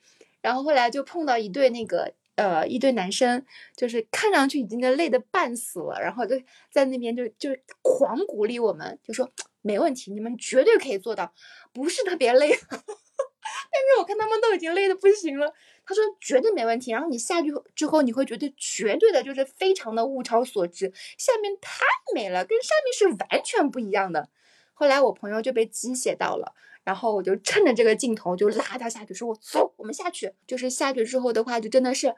[0.41, 2.13] 然后后来就碰到一对那个。
[2.35, 6.35] 呃，一堆男生就是看上去已经累得半死了，然后就
[6.71, 7.49] 在那边就就
[7.81, 11.33] 狂鼓励我们，就说没问题，你们绝对可以做到，
[11.71, 12.49] 不是特别累。
[13.73, 15.53] 但是我看他们都已经累得不行了，
[15.85, 16.91] 他说绝对没问题。
[16.91, 21.83] 然后你下去之后，你会觉得绝对的就是非常的物超所值，下面太
[22.15, 24.29] 美了，跟上面是完全不一样的。
[24.73, 26.53] 后来我朋友就被鸡血到了。
[26.83, 32.13] 然后我就趁着这个镜头就拉他下去，说：“我走，我们下去。”就是下去之后的话，就真的是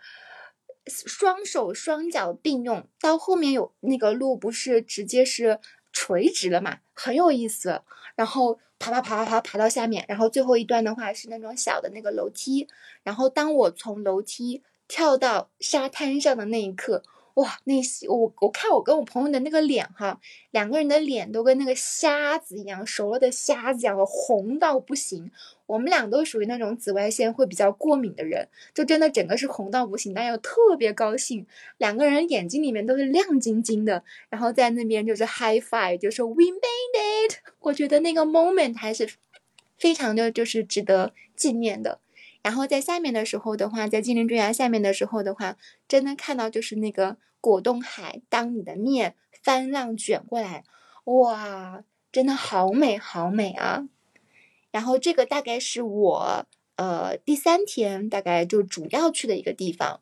[0.87, 2.87] 双手双脚并用。
[2.99, 5.59] 到后面有那个路不是直接是
[5.93, 7.81] 垂直了嘛，很有意思。
[8.15, 12.67] 然后爬爬爬爬爬爬到下面，然后最后一段的话是那种小的那个楼梯。
[13.03, 17.03] 然后当我从楼梯跳到沙滩上的那一刻。
[17.35, 17.75] 哇，那
[18.07, 20.19] 我我看我跟我朋友的那个脸哈，
[20.51, 25.29] 两个人的脸都跟那个瞎子一样，熟了的瞎子一样，红到不行。
[25.65, 31.45] 我们俩都属于那种紫外线会比较过敏的人，就真的整个是红到不行，但又特别高兴。
[31.77, 37.35] 两个人眼睛里面都是亮晶晶的，然后在那边就是 high five，就说 we made it。
[37.59, 39.09] 我觉得那个 moment 还是
[39.77, 41.99] 非常的就是值得纪念的。
[42.43, 50.63] 然后在下面的时候的话，在精灵坠崖下面的时候的话，真的看到就是那个果冻海当你的面翻浪卷过来，
[51.03, 53.87] 哇，真的好美好美啊！
[54.71, 60.01] 然后这个大概是我呃第三天大概就主要去的一个地方。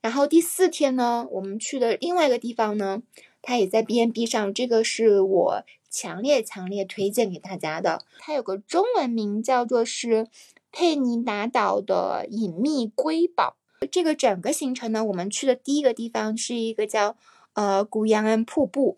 [0.00, 3.02] 然后第四天呢，我们去的另外一个地方呢，
[3.42, 8.00] 它也在 B N B 上，这个是我强烈强烈推荐给大家的。
[8.18, 10.28] 它有个中文名叫做是
[10.72, 13.58] 佩尼达岛的隐秘瑰宝。
[13.90, 17.16] 这个整个行程呢，我们去的第一个地方是一个叫
[17.54, 18.96] 呃古阳恩瀑布，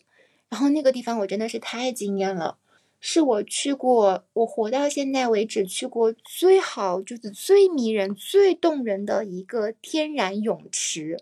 [0.48, 2.58] 然后那个地方我真的是太惊艳了，
[2.98, 11.16] 是我去过我活到现在为止去过最好就是最迷人、最动人的一个天然泳池。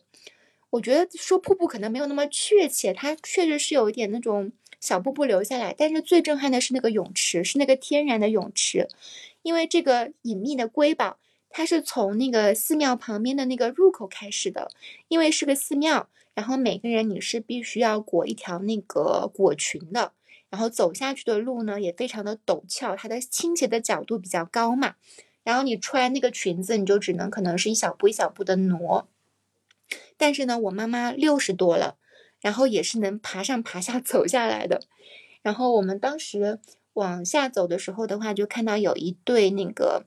[0.71, 8.89] 我觉得说瀑布可能没有那么确切，它确实是有一点那种小瀑布流下来，但是最震撼的是那个泳池，是那个天然的泳池，
[9.43, 11.19] 因为这个隐秘的瑰宝。
[11.53, 14.71] 它是从那个寺庙旁边的那个入口开始的，
[15.09, 20.13] 因为是个寺庙，然后每个人你是必须要裹一条那个裹裙的，
[20.49, 24.95] 然后走下去的路呢也非常的陡峭，它的倾斜的角度比较高嘛，
[25.43, 29.09] 然后你穿那个裙子，你就只能可能是一小步一小步的挪，
[30.17, 31.97] 但是呢，我妈妈六十多了，
[32.41, 34.83] 然后也是能爬上爬下 走下来的，
[35.43, 36.61] 然后我们当时
[36.93, 40.07] 往下走的时候的话，就看到有一对那个。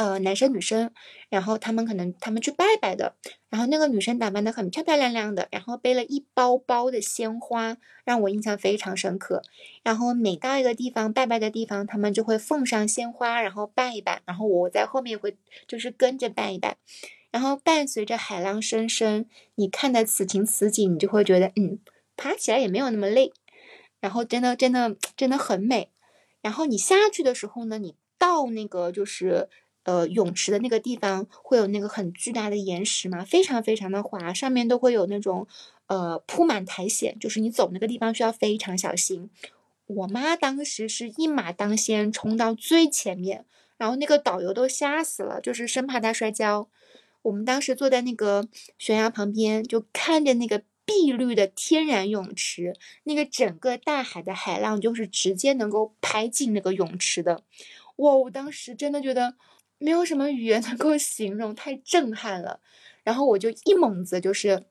[0.00, 0.90] 呃，男生女生，
[1.28, 3.16] 然后他们可能他们去拜拜的，
[3.50, 9.42] 然后那个女生打扮的很漂漂亮亮的，然后背了一包包的鲜花，让我印象非常深刻。
[9.82, 15.36] 然后每到一个地方拜拜的地方，他们就会奉上鲜花，然后拜一拜，然后我在后面会
[15.68, 16.78] 就是跟着拜一拜。
[17.30, 21.78] 然后伴随着海浪声声，你看的此情此景，你就会觉得嗯，
[22.16, 23.34] 爬起来也没有那么累，
[24.00, 25.90] 然后真的真的真的很美。
[26.40, 29.50] 然后你下去的时候呢，你到那个就是。
[29.90, 35.48] 呃，泳池的那个地方会有那个很巨大的岩石嘛，非常非常的滑，上面都会有那种
[35.88, 39.28] 呃铺满苔藓，就是你走那个地方需要非常小心。
[39.86, 43.44] 我妈当时是一马当先冲到最前面，
[43.78, 46.68] 然后那个导游都吓死了，就是生怕她摔跤。
[47.22, 48.46] 我们当时坐在那个
[48.78, 57.42] 悬崖旁边，就看着那个碧绿的天然泳池，那个整个大海的海浪就是直接能够拍进那个泳池的。
[57.96, 59.34] 哇，我当时真的觉得。
[59.80, 62.60] 没有什么语言能够 形容，太震撼了。
[63.02, 64.66] 然后我就一猛子，就是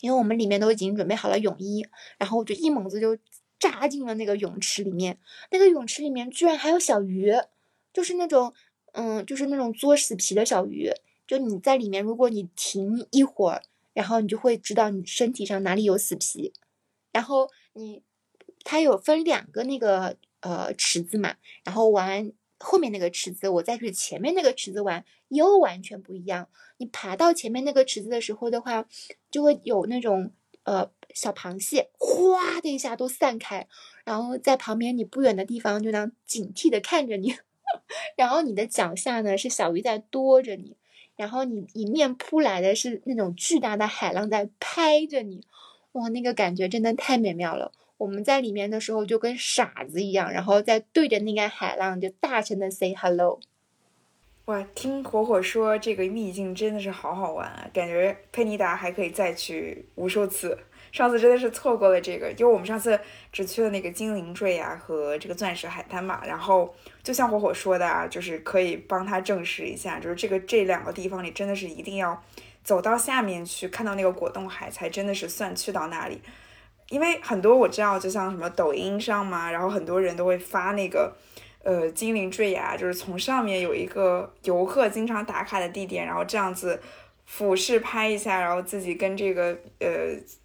[0.00, 1.86] 因为我们里面都已经准备好了泳衣，
[2.18, 3.16] 然后我就一猛子就
[3.60, 5.20] 扎进了那个泳池里面。
[5.52, 7.32] 那个泳池里面居然还有小鱼，
[7.92, 8.52] 就是那种，
[8.92, 10.90] 嗯，就是那种作死皮的小鱼。
[11.28, 13.62] 就你在里面，如果你停一会儿，
[13.94, 16.52] 然后你就会知道你身体上哪里有死皮。
[17.12, 18.02] 然后你，
[18.64, 22.32] 它有分两个那个呃池子嘛，然后玩。
[22.62, 26.48] 后面那个池子，我再去前面那个池子玩，又完全不一样。
[26.76, 28.86] 你爬到前面那个池子的时候的话，
[29.30, 30.30] 就会有那种
[30.64, 33.66] 呃小螃蟹，哗的一下都散开，
[34.04, 37.34] 然后在旁边你不远的地方就那警惕的看着你，
[38.16, 40.76] 然后你的脚下呢是小鱼在多着你，
[41.16, 45.46] 然后你迎面扑来的是那种巨大的海浪在拍着你，
[45.92, 47.72] 哇，那个感觉真的太美妙了。
[48.00, 53.38] 我们在里面的时候就跟傻子一样，然后在对着那个海浪就大声的 say hello。
[54.46, 60.58] 哇，听火火说这个秘境真的是好好玩啊，感觉佩妮达还可以再去无数次。
[60.90, 62.98] 上次真的是错过了这个，因为我们上次
[63.30, 66.24] 只去了那个精灵坠崖和这个钻石海滩嘛。
[66.26, 72.20] 然后就像火火说的啊，就是可以帮他证实一下，就是这个这两个地方你真的是一定要
[72.64, 76.22] 走到下面去看到那个果冻海，才真的是算去到那里。
[76.90, 81.16] 因为很多我知道，就像什么抖音上嘛，然后很多人都会发那个，
[81.62, 86.78] 呃，精灵坠崖，就是从上面有一个游客经常打卡的地点，然后这样子
[87.24, 89.88] 俯视拍一下，然后自己跟这个呃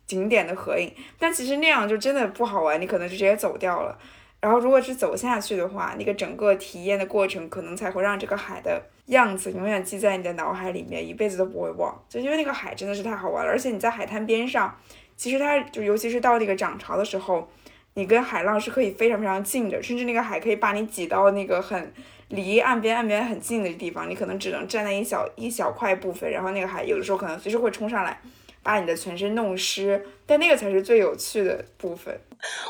[0.06, 0.94] 景点的合影。
[1.20, 3.98] 但其实那样就真的不好玩，你可能就直接走掉了。
[4.46, 12.00] 然后如果是走下去的话，那个整个体验的过程，可能才会让这个海的样子永远记在你的脑海里面，一辈子都不会忘。
[12.08, 14.78] 就因为那个海真的是太好玩了，而且你在海滩边上。
[15.18, 17.50] 其实它就，尤其是到那个涨潮的时候，
[17.96, 21.92] 你跟海浪是可以非常非常近的，甚至那个海可以把你挤到那个很
[22.28, 28.22] 离岸边岸边很近的地方，你可能只能站在一小一小块部分，然后那个海有的时候可能随时会冲上来，
[28.62, 32.16] 把你的全身弄湿，但那个才是最有趣的部分。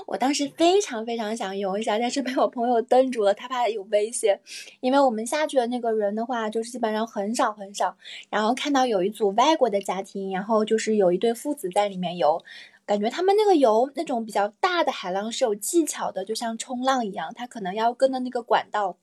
[0.07, 4.39] 我当时非常非常想游一下，但是被我朋友蹬住了，他怕有危险。
[4.79, 7.97] 因为我们下去的那个人的话，就是基本上很少很少。
[8.29, 12.43] 然后看到有一组外国的家庭，然后就是有一对父子在里面游，
[12.85, 18.97] 感觉他们那个游那种比较大的海浪是有技巧的，就像冲浪一样，他可能要跟着那个管道，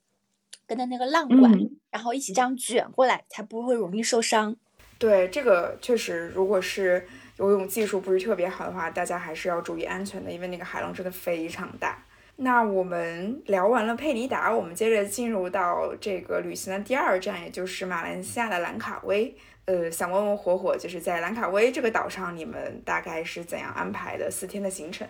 [0.67, 4.57] 跟着那个浪管，然后一起这样卷过来，才不会容易受伤。
[4.99, 7.07] 对，这个确实，如果是。
[7.39, 12.05] 游泳技术不是特别好的话，大家还是要注意安全的，因为那个海浪真的非常大。
[12.37, 19.35] 那我们聊完了佩尼达，我们接着进入到这个旅行的第二站，也就是马来西亚的兰卡威。
[19.65, 25.07] 呃，想问问火火，就是在兰卡威这个岛上，你们大概是怎样安排的四天的行程？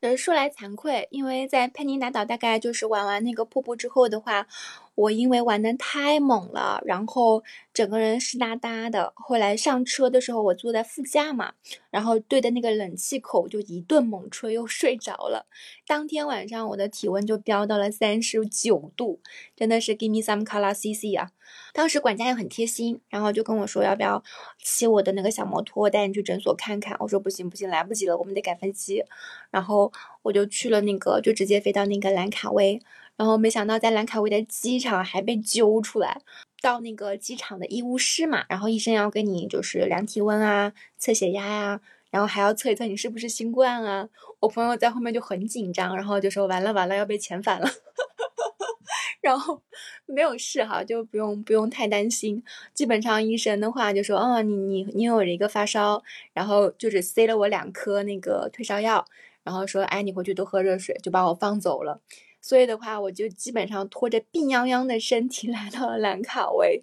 [0.00, 4.46] 呃，说来惭愧，因为在佩尼达岛大概就是玩完那个瀑布之后的话。
[4.94, 7.42] 我因为玩的太猛了，然后
[7.72, 9.12] 整个人湿哒哒的。
[9.16, 11.54] 后来上车的时候，我坐在副驾嘛，
[11.90, 15.46] 然后对着那个冷气口就一顿猛吹，又睡着了。
[15.86, 19.20] 当天晚上我的体温就飙到了三十九度，
[19.56, 21.32] 真的是 give me some color CC 啊！
[21.72, 24.22] 当时管家也很贴心，然后就跟我说要不要
[24.62, 26.96] 骑我的那个小摩托带你去诊所看看。
[27.00, 29.04] 我说不行不行，来不及了，我们得赶飞机。
[29.50, 29.92] 然后
[30.22, 32.80] 我就去了那个，就直接飞到那个兰卡威。
[33.16, 36.20] 然后没想到在兰卡威的机场还被揪出来，
[36.60, 44.08] 到那个机场的医务室嘛，然后医生要跟你就是量体温啊、测血压呀，然后还要测一测你是不是新冠啊。
[44.40, 47.68] 我朋友在后面就很紧张，然后就说完了完了要被遣返了，
[49.22, 49.62] 然后
[50.06, 52.42] 没有事哈，就不用不用太担心。
[52.74, 56.02] 基本上医生的话就说，哦你你你有一个发烧，
[56.32, 59.06] 然后就只塞了我两颗那个退烧药，
[59.42, 62.00] 然后说哎你回去多喝热水，就把我放走了。
[62.46, 66.78] 所以的话，我就基本上拖着病殃殃的身体 来到了兰卡威，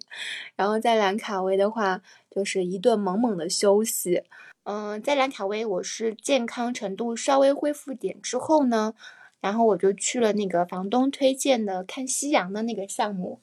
[0.56, 4.24] 然后在兰卡威的话，就是一顿猛猛的休息。
[4.64, 8.94] 嗯，在兰卡威，我是健康程度稍微恢复点之后呢，
[9.40, 13.38] 然后我就去了那个房东推荐的看夕阳的那个项目。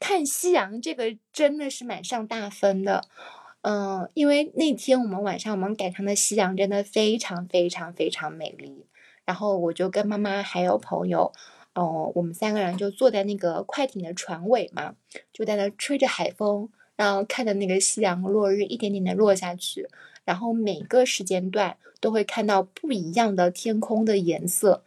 [0.00, 3.04] 看夕阳这个真的是蛮上大分的，
[3.60, 8.86] 嗯，因为那天我们晚上我们赶上的夕阳真的非常非常非常美丽。
[9.24, 11.32] 然后我就跟妈妈还有朋友，
[11.74, 14.94] 哦，我们三个人就坐在那个快艇的船尾嘛，
[15.32, 19.88] 就在那吹着海风，然后看着那个夕阳落日一点点的落下去，
[20.24, 24.82] 然后每个时间段都会看到不一样的天空的颜色，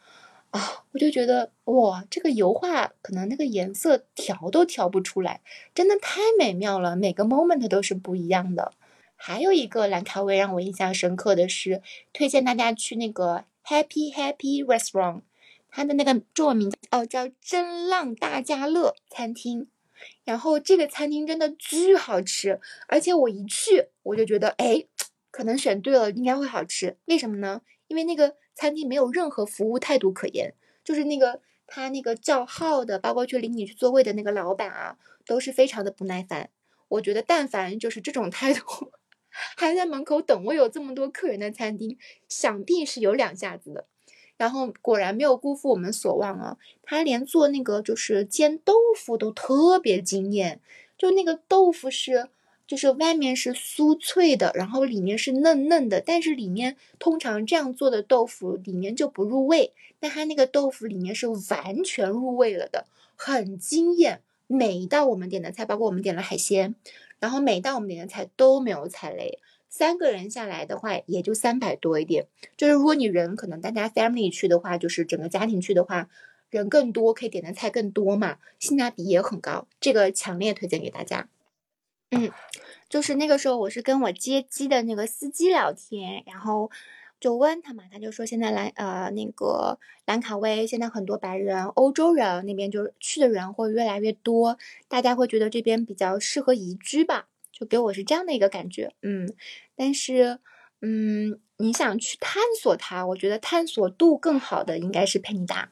[0.51, 5.41] 啊，我就觉得哇，这个油画可能那个颜色调都调不出来，
[5.73, 8.73] 真的太美妙了，每个 moment 都是不一样的。
[9.15, 11.81] 还有一个兰卡威让我印象深刻的是，
[12.11, 13.45] 推荐大家去那个。
[13.67, 15.21] Happy Happy Restaurant，
[15.69, 19.67] 它的那个中文名字哦叫真浪大家乐餐厅，
[20.23, 24.85] 然后这个餐厅真的巨好吃，而且我一去我就觉得哎，
[25.31, 26.95] 可能选对了，应该会好吃。
[27.05, 27.61] 为什么呢？
[27.87, 30.53] 因为那个餐厅没有任何服务态度可言，
[30.83, 36.51] 就是那个他那个叫号的，包括去领你去座位的那个老板啊，都是非常的不耐烦。
[36.87, 38.91] 我觉得但凡就是这种态度。
[39.55, 43.85] 还在门口等我，有这么多客人的餐厅，想必是有两下子的。
[44.37, 46.57] 然后果然没有辜负我们所望啊！
[46.83, 50.59] 他连做那个就是煎豆腐都特别惊艳，
[50.97, 52.27] 就那个豆腐是，
[52.67, 56.01] 就是外面是酥脆的，然后里面是嫩嫩的。
[56.01, 59.71] 但是里面通常这样做的豆腐里面就不入味，
[60.01, 64.21] 但他那个豆腐里面是完全入味了的，很惊艳。
[64.47, 66.75] 每一道我们点的菜，包括我们点了海鲜。
[67.25, 72.27] 然后每到我们点的菜都没有踩雷，三个人下来的话也就三百多一点。
[72.55, 76.07] 就是如果你人可能大家 family 去的话，就是整个家庭去的话，
[76.51, 79.67] 人更多可以点的菜更多嘛，性价比也很高。
[79.79, 81.27] 这个强烈推荐给大家。
[82.11, 82.31] 嗯，
[82.87, 86.69] 就是那个时候我是跟我接机的那个司机聊天，然后
[87.25, 98.93] 就问他嘛，他就说现在兰呃那个兰卡威现在很多白人、欧洲人那边就去的人会越来越多，大家会觉得这边比较适合宜居吧，就给我是这样的一个感觉。
[99.01, 99.27] 嗯，
[99.75, 100.37] 但是
[100.83, 105.71] 嗯，你想去探索它，我觉得探索度更好的应该是佩尼达。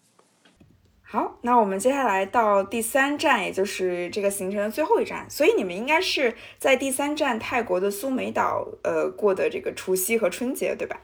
[1.04, 5.30] 好，那我们接下来到第三站，也就是这个行程的最后一站。
[5.30, 11.00] 所以你们应该是在第三站泰国的苏梅岛，呃，过的这个除夕和春节，对吧？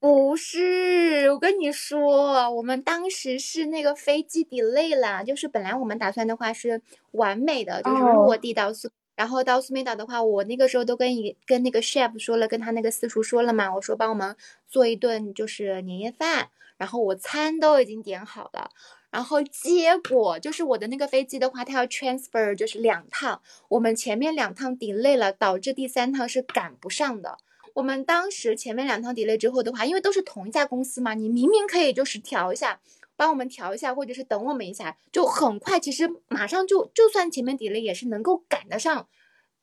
[0.00, 6.80] 不是，我跟你说，我们当时是那个飞机 delay 了，就是本来我们打算的话是
[7.10, 14.34] 完美的，就是落地到苏，然后到苏梅岛的话，我那个时候都跟一跟那个 chef 说了，跟他那个私厨说了嘛，我说帮我们
[14.66, 16.48] 做一顿就是年夜饭，
[16.78, 18.70] 然后我餐都已经点好了。
[19.10, 27.36] 然后结果就是我的那个飞机的话，它要 transfer 就是两趟，我们前面两趟 delay 了，导致第三趟是赶不上的。
[27.74, 32.80] 我们当时前面两趟 delay 之后的话，因为都是同一家公司嘛，你明明可以就是调一下，
[33.16, 39.08] 帮我们调一下，或者是等我们一下，就很快，其实马上就就算前面 delay 也是能够赶得上，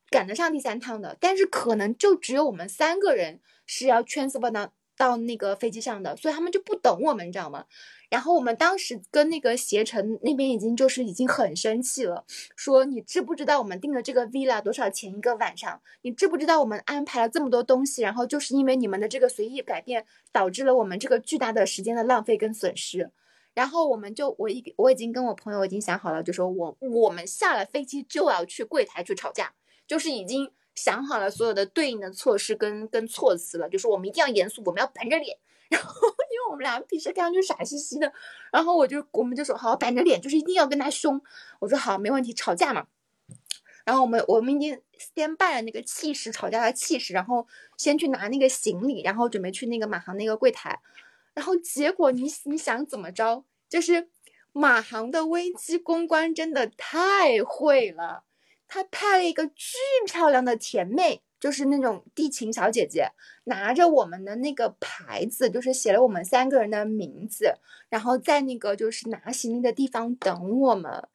[0.10, 1.18] 赶得上第三趟的。
[1.20, 7.66] 但是可能就只有我们三个人是要 transfer 到到那个飞机上的，所以他们就不等我们，你知道吗？
[8.10, 12.24] 然后我们当时跟那个携程那边已经就是已经很生气了，
[12.55, 15.82] 说你知不知道我们订的这个 villa 多少钱一个晚上？
[16.03, 23.12] 你知不知道我们安排了这么多东西，然后就是因为你们的这个随意改变，导致了我们这个巨大的时间的浪费跟损失。
[23.53, 29.53] 然后我们就我已我已经跟我朋友已经想好了，就说我我们下了飞机就要去柜台去吵架，
[29.86, 35.38] 就是已经想好了所有的对应的措施跟跟措辞了，就是我们一定要严肃，我们要板着脸。
[35.70, 36.08] 然后，
[36.49, 38.11] 我们俩平时看上去傻兮兮的，
[38.51, 41.21] 然后我就我们就说好，板着脸就是一定要跟他凶。
[41.59, 42.87] 我说好，没问题，吵架嘛。
[43.85, 44.81] 然后我们我们已经
[45.15, 50.79] 先办了那个气势吵架的气势，然后先去拿那个行李，然后准备去那个马航那个柜台。
[51.33, 53.45] 然后结果你你想怎么着？
[53.69, 54.09] 就是
[54.51, 58.23] 马航的危机公关真的太会了，
[58.67, 61.21] 他派了一个巨漂亮的甜妹。
[61.39, 63.11] 就是那种地勤小姐姐，
[63.43, 67.53] 拿着我们的那个牌子，就是写了我们三个人的名字，
[67.89, 71.07] 然后在那个就是拿行李的地方等我们。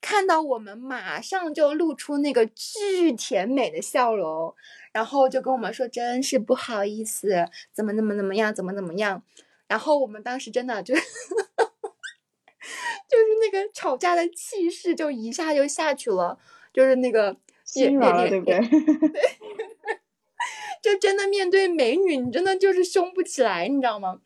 [0.00, 4.54] 看到我们，马上就露出那个巨甜美的笑容，
[4.92, 9.22] 然后就跟我们说：“真是不好意思，怎么怎么怎么样，怎么怎么样。”
[9.66, 11.08] 然后我们当时真的就， 就是
[13.40, 16.38] 那个吵架的气势就一下就下去了，
[16.72, 17.36] 就是那个。
[17.80, 18.60] 心软了，对不对？
[20.82, 24.20] 就真的面对美女，你真的就是凶不起来，你知道吗？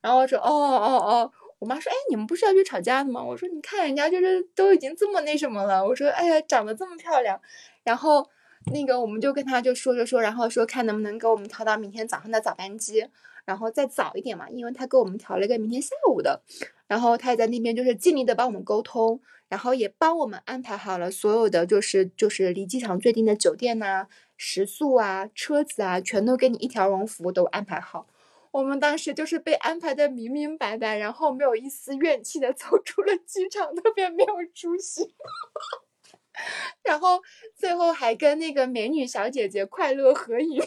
[0.00, 3.22] 然后说哦哦哦，我妈说，哎，你们不是要去吵架的吗？
[3.22, 5.86] 我说，你看人家就是都已经这么那什么了。
[5.86, 7.40] 我说，哎呀，长得这么漂亮。
[7.84, 8.28] 然后
[8.72, 13.06] 那个我们就跟他就说着说，然后说看能不能给我们调到明天早上的早班机，
[13.44, 16.42] 然后再早一点嘛，因为他给我们调了一个明天下午的。
[16.90, 19.20] 然后他也在那边就是尽力的帮我们沟通。
[19.48, 28.06] 然后也帮我们安排好了所有的，就是就是离机场最近的酒店呐、食宿啊、车子啊，全都给你一条龙服务都安排好。
[28.52, 35.12] 我们当时就是被安排的明明白白，然后没有一丝怨气的走出了机场，特别没有出息。
[36.86, 37.20] 然后
[37.56, 40.62] 最后还跟那个美女小姐姐快乐合影，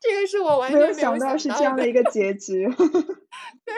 [0.00, 2.66] 这个是我完全没有想到是这样的一个结局。
[3.64, 3.74] 对，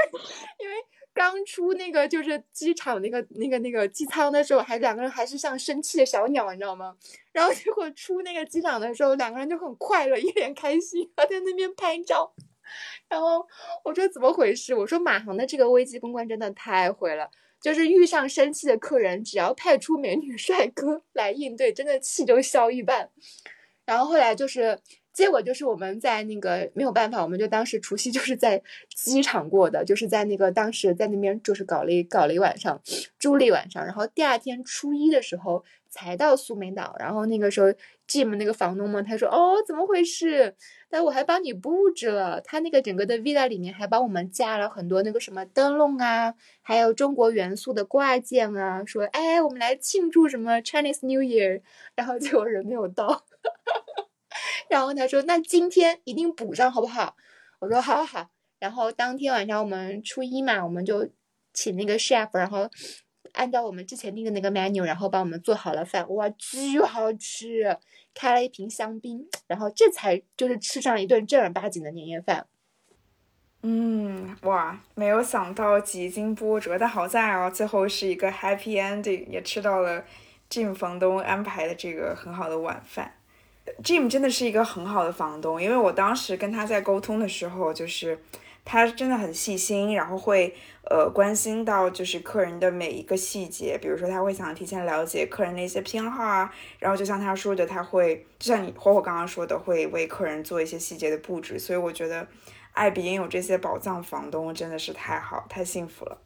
[0.58, 0.74] 因为。
[1.16, 6.94] 刚出那个就是机场那个那个那个机舱的时候，还两个人还是像生气的小鸟，你知道吗？
[7.32, 12.34] 然后结果出那个机场的时候，两个人就很快乐，一脸开心， 还在那边拍照。
[13.08, 13.46] 然后
[13.82, 14.74] 我说怎么回事？
[14.74, 17.30] 我说马航的这个危机公关真的太会了，
[17.62, 23.08] 就是遇上生气的客人，只要派出美女帅哥来应对，真的气就消一半。
[23.86, 24.78] 然后后来就是。
[25.16, 28.62] 结果就是我们在那个没有办法，我们就当时除夕就是在
[28.94, 32.78] 机场过的，就是在那个当时在那边就是搞了一搞了一晚上，
[33.18, 37.68] 住了一晚上，然后第二天初一的时候才到苏梅岛，然后那个时候
[38.06, 40.54] Jim 那个房东嘛，他说哦怎么回事？
[40.90, 51.62] 但我还帮你布置了，他那个整个的 villa 里面还帮我们加了很多那个什么灯笼啊，还有中国元素的挂件啊，说哎我们来庆祝什么 Chinese New Year，
[51.94, 53.24] 然后结果人没有到。
[54.68, 57.16] 然后他说：“那今天一定补上，好不好？”
[57.60, 61.08] 我说：“好，好，好。”然后当天晚上我们初一嘛，我们就
[61.52, 62.68] 请那个 chef，然后
[63.32, 67.76] 按照我们之前订的那个 menu，然后帮我们做好了饭，哇，巨好吃！
[68.14, 72.46] 开了一瓶香槟，然后这才就是吃上一顿正儿八经的年夜饭。
[73.60, 80.02] 嗯，哇，没有想到几经波折，但好在啊，最后是一个 happy ending，也吃到了
[80.48, 83.12] 近房东安排的这个很好的晚饭。
[83.82, 88.18] Jim 真的是一个很好的房东，因为我当时跟他在沟通的时候，就是
[88.64, 90.54] 他真的很细心，然后会
[90.90, 102.26] 呃关心到就是客人的每一个细节，比如说他会想提前了解客人的一些偏好啊，然后就像他说的，他会就像你火火刚刚说的，会为客人做一些细节的布置，所以我觉得
[102.72, 106.18] 艾比拥有这些宝藏房东真的是太好，太幸福了，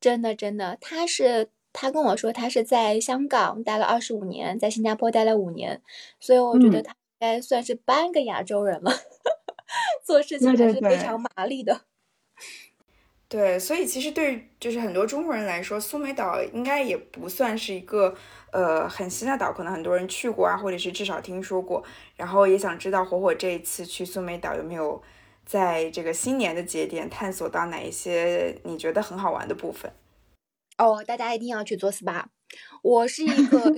[0.00, 1.48] 真的真的，他是。
[1.78, 5.82] 他跟我说，他是在香港待了二十五年，在新加坡待了五年，
[6.18, 8.90] 所以我觉得他应该算是半个亚洲人了，
[10.02, 11.82] 做事情还是非常麻利的。
[13.28, 18.14] 对，所以其实对就是很多中国人来说，苏梅岛应该也不算是一个
[18.52, 21.84] 呃很新的岛，可能很多人去过啊，或者是至少听说过。
[22.16, 25.02] 然后也想知道火火这一次去苏梅岛有没有
[25.44, 29.92] 在这个新年的节点探索到哪一些你觉得很好玩的部分。
[30.78, 32.24] 哦，大家一定要去做 SPA。
[32.82, 33.58] 我是一个，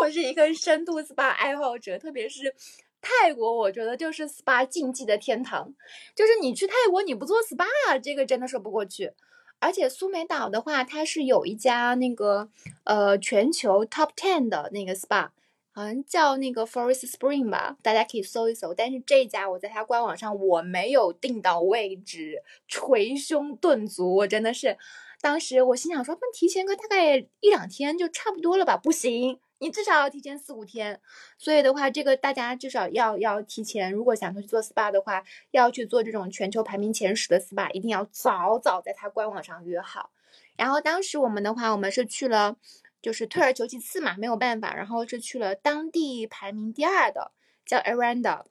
[0.00, 2.54] 我是一个深度 SPA 爱好者，特别是
[3.00, 5.72] 泰国，我觉得就是 SPA 禁忌的天堂。
[6.14, 9.12] 就是你去泰国你不做 SPA，这个真的说不过去。
[9.58, 12.48] 而且苏梅岛的话，它是有一家那个
[12.84, 15.30] 呃全球 Top Ten 的那个 SPA。
[15.72, 18.74] 好像叫那个 Forest Spring 吧，大家可以搜一搜。
[18.74, 24.76] 但是这家我在它官网上我没有订到位置，捶胸顿足，我真的是，
[25.20, 28.76] 当时我心想说，那提前个大概一两天就差不多了吧？
[28.76, 31.00] 不行，你至少要提前四五天。
[31.38, 40.10] 所以的话，这个大家至少要要提前，如果想去做 SPA 的话，要去做这种全球排名前十的 SPA，一定要早早在它官网上约好。
[40.56, 42.56] 然后当时我们的话，我们是去了。
[43.02, 47.32] 就是退而求其次嘛，没有办法，然后是去了当地排名第二的，
[47.64, 48.44] 叫 Aranda。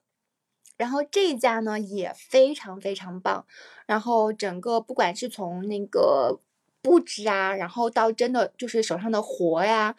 [0.76, 3.44] 然后这家呢也非常非常棒，
[3.84, 6.40] 然后整个不管是从那个
[6.80, 9.94] 布置啊，然后到真的就是手上的活呀，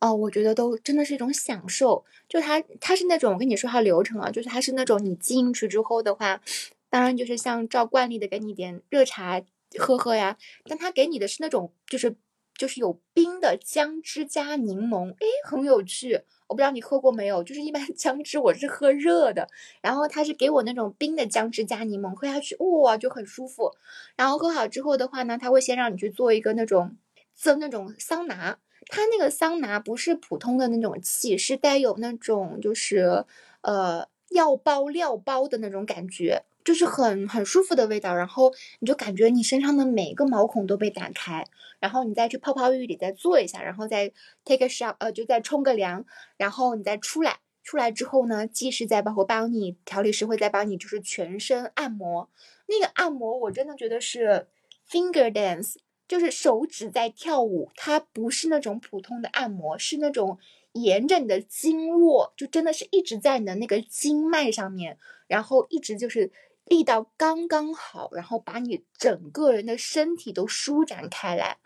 [0.00, 2.02] 哦，我觉得都真的是一种享受。
[2.30, 6.40] 就它它是那种我跟你说它流程啊，就是它是那种你进去之后的话，
[6.88, 9.42] 当然就是像照惯例的给你点热茶
[9.78, 12.16] 喝喝呀，但它给你的是那种就是
[12.56, 16.22] 就是有冰的姜汁加柠檬，诶，很有趣。
[16.48, 19.48] 我不知道你喝过没有，就是一般 姜汁我是喝热的，
[19.80, 23.72] 然后他是给我那种冰的姜汁加柠檬，喝下去哇就很舒服。
[24.16, 26.96] 然后喝好之后的话呢，他会先让你去做一个那种
[27.34, 33.24] 蒸那种桑拿，他那个桑拿不是普通的那种气，是带有那种就是
[33.62, 36.44] 呃药包料包的那种感觉。
[36.64, 41.44] 就是很很舒服的味道，然后你就感觉你身上的每一个毛孔都被打开，
[41.80, 44.12] 然后你再去泡泡浴里再做一下，然后再
[44.44, 46.04] take a shower，呃，就再冲个凉，
[46.36, 52.30] 然后你再出来，出来之后呢，技师再包括帮你调理师会再帮你就是全身按摩，
[52.66, 54.46] 那个按摩我真的觉得是
[54.88, 55.74] finger dance，
[56.06, 60.38] 就是手指在跳舞，它不是那种普通的按摩，是那种
[60.74, 64.96] 沿着你的经络，就真的是一直在你的那个经脉上面，
[65.26, 66.30] 然后一直就是。
[66.64, 71.58] 力道刚刚好，然后把你整个人的身体都舒展开来。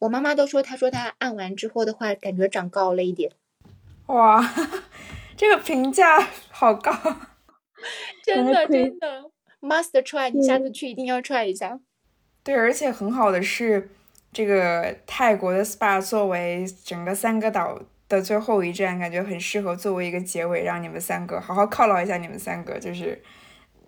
[0.00, 3.32] 我妈妈都说，她说她按完之后的话，感觉长高了一点。
[4.06, 4.44] 哇，
[5.36, 6.92] 这个评价好高，
[8.24, 9.30] 真的真的。
[9.60, 11.80] Master try，你下次去一定要 try 一下。
[12.42, 13.90] 对，而且很好的是，
[14.32, 23.22] 这个泰国的 SPA 作为整个三个岛的最后一站，感觉很适合作为一个结尾，让你们三个好好犒劳一下你们三个，就是。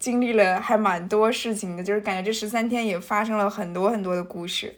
[0.04, 4.76] 经历了还蛮多事情的，就是感觉这十三天也发生了很多很多的故事。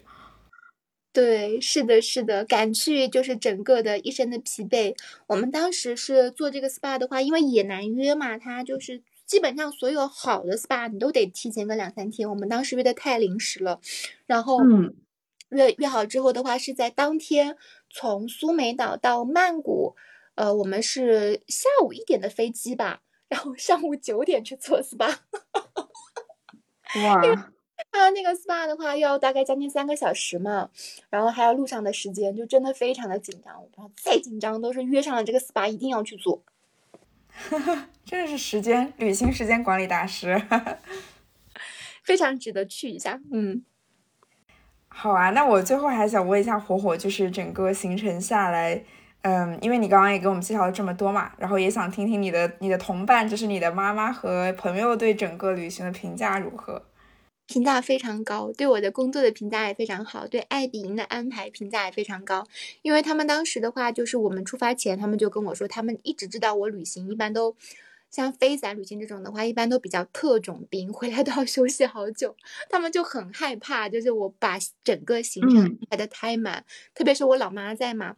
[1.11, 4.95] 对，是的，是的，赶去就是整个的一身的疲惫。
[5.27, 12.29] 我们当时是做这个 SPA 的话，因为也难约嘛，它就是基本上所有好的 SPA 你都得提前个两三天。
[12.29, 13.81] 我们当时约的太临时了，
[14.27, 14.59] 然后
[15.49, 17.57] 约约好之后的话，是在当天
[17.89, 19.97] 从苏梅岛到曼谷，
[20.35, 23.01] 呃，我们是下午一点的飞机吧。
[23.29, 25.15] 然后上午九点去做 SPA，
[27.03, 27.21] 哇！
[27.91, 30.69] 他那个 SPA 的话要大概将近三个小时嘛，
[31.09, 33.55] 然后还有路上的时间，就真的非常的紧张。
[33.61, 36.41] 我不知道再紧张都是约上了这个 SPA 一定要去做，
[38.03, 40.41] 真的是时间旅行时间管理大师，
[42.03, 43.21] 非常值得去一下。
[43.31, 43.63] 嗯，
[44.87, 48.83] 好啊，那我最后还想问一下火火，就是整个行程下来。
[49.27, 56.81] 嗯，因为你刚刚也给我们介绍了这么多嘛，然后也想听听你的你的同伴，就是你的妈妈和朋友对整个旅行的评价如何？
[57.45, 62.47] 评价非常高，对我的工作的评价也非常好，对爱比营的安排评价也非常高。
[62.83, 67.53] 因为他们当时的话，就是我们出发前，他们就跟我说，他们一直知道我旅行一般都
[68.09, 72.33] 像飞伞旅行这种的话，一般都比较特种兵，回来都要休息好久，
[72.69, 76.63] 他们就很害怕，就是我把整个行程排的太满，
[76.93, 78.15] 特别是我老妈在嘛。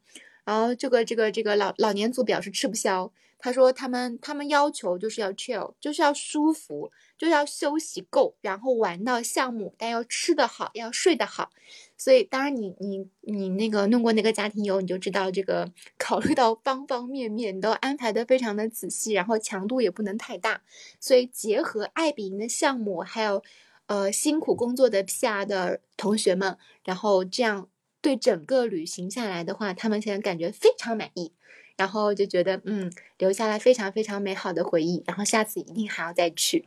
[0.49, 11.51] 然后这个这个这个老老年组表示吃不消，他说他们他们要求就是要 chill，就是要舒服，就要休息够，然后玩到项目，但要吃得好，要睡得好。
[11.95, 20.63] 所以当然你你你那个弄过那个家庭游，你就知道这个考虑到方方面面，你都安排的非常的仔细，然后强度也不能太大。
[20.99, 23.43] 所以结合爱比营的项目，还有
[23.85, 27.69] 呃辛苦工作的 PR 的同学们，然后这样。
[28.01, 31.31] 对整个旅行下来的话，他们现在感觉非常满意，
[31.77, 36.65] 然后就觉得嗯，留下来非常非常美好的回忆，然后下次一定还要再去。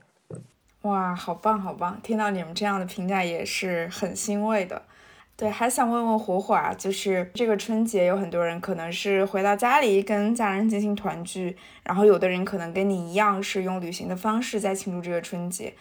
[0.82, 2.00] 哇，好棒好棒！
[2.02, 4.82] 听到你们这样的评价也是很欣慰的。
[5.34, 15.72] 对，还想问问火火啊，就是这个春节有很多人可能是回到家里跟家人进行团聚，然后有的人可能跟你一样是用旅行的方式在庆祝这个春节。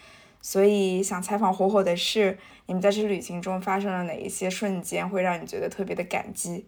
[0.42, 2.36] 所以想采访火火的是，
[2.66, 6.66] 你们在这旅行中发生了哪一些瞬间，会让你觉得特别的感激？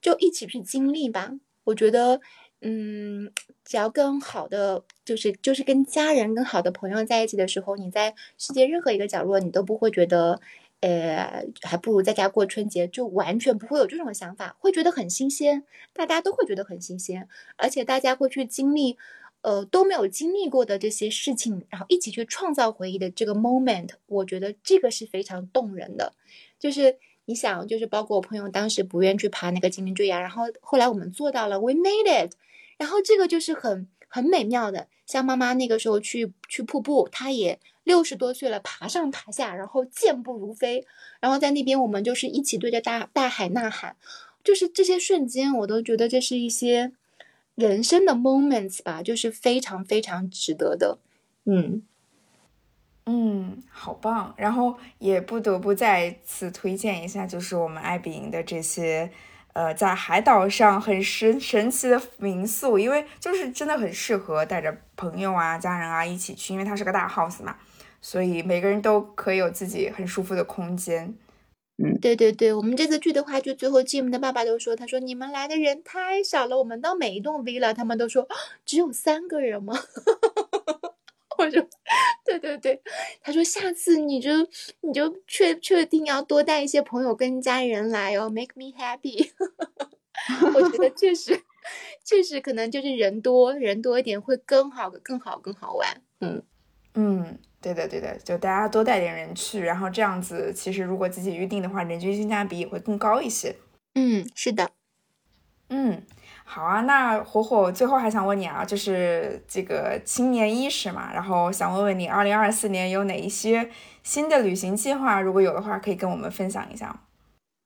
[0.00, 1.32] 就一起去经历吧。
[1.64, 2.22] 我觉得，
[2.62, 3.30] 嗯，
[3.64, 10.40] 只要跟好的，就是就是跟家人、跟好的朋友在一起的时候，你在世界任何一个角落，你都不会觉得，
[10.80, 15.64] 呃，还不如在家过春节，就完全不会有这种想法，会觉得很新鲜。
[15.92, 18.96] 大家都会觉得很新鲜，而且大家会去经历。
[19.40, 26.12] 呃，都没有经历过的这些事情，然后一起去创造回忆的这个 moment，我觉得这个是非常动人的。
[26.58, 32.32] 就是你想，就是包括我朋友当时不愿去爬那个精灵坠崖，然后后来我们做到了，we made it。
[32.76, 34.88] 然后这个就是很很美妙的。
[35.06, 40.84] 像妈妈那个时候去去瀑布，她也六十多岁了，爬上爬下，然后健步如飞。
[41.20, 43.96] 然后在那边我们就是一起对着大大海呐喊，
[44.42, 46.92] 就是这些瞬间，我都觉得这是一些。
[47.58, 50.98] 人生的 moments 吧，就是非常非常值得的。
[51.44, 51.82] 嗯
[53.06, 54.32] 嗯，好棒。
[54.36, 59.10] 然后也不得不再次推荐一下，就是我们爱彼迎的这些。
[59.54, 67.56] 呃，在海岛上很神神奇的民宿，因为就是真的很适合带着朋友啊、家人啊一起去，因为它是个大 house 嘛，
[68.00, 71.12] 所以每个人都可以有自己很舒服的空间。
[71.80, 78.26] 嗯，对对对，我们这次去的话，就最后 Jim 的爸爸都说，他说你们来的人太少了，我们到每一栋 villa，他们都说
[78.66, 79.74] 只有三个人吗？
[81.38, 81.64] 我说，
[82.24, 82.82] 对对对，
[83.22, 84.30] 他说下次你就
[84.80, 89.30] 你就确确定要多带一些朋友跟家人来哦，make me happy。
[90.52, 91.40] 我觉得确实
[92.04, 96.02] 确实可能就是人多人多一点会更好更好更好玩。
[96.20, 96.42] 嗯
[96.94, 103.56] 嗯，对的对的，就大家多带点人去，然后这样子其实如果自己预定的话，人均性价比也会更高一些。
[103.94, 104.70] 嗯，是的，
[105.68, 106.02] 嗯。
[106.50, 113.68] 好啊，那火火最后还想问你啊，就是这个青年伊始嘛，然后想问问你，二零二四年有哪一些
[114.02, 115.20] 新的旅行计划？
[115.20, 117.02] 如果有的话，可以跟我们分享一下。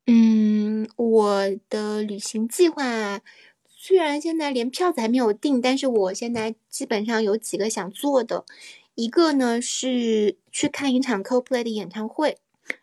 [0.09, 2.83] 嗯，我的旅行计划
[3.69, 8.45] 虽然现在连票子还没有定，但是我现在基本上有几个想做的，
[9.03, 12.39] 一个呢是去看一场 Coldplay 的演唱会。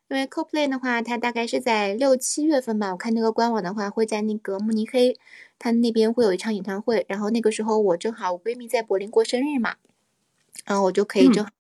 [0.10, 2.92] 因为 CoPlay 的话，它大概是在六七月份吧。
[2.92, 5.18] 我看那个官网的话，会在那个慕尼黑，
[5.58, 7.06] 它那边会有一场演唱会。
[7.08, 9.78] 然后那个时候我正好我闺蜜在柏林过生日嘛，
[10.66, 11.52] 然后我就可以正好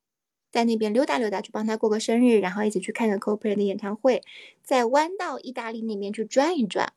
[0.52, 4.22] 在那边溜达溜达，去帮她过个生日，然后一起去看个 CoPlay 的演唱会，
[4.62, 6.92] 在弯道意大利那边去转一转。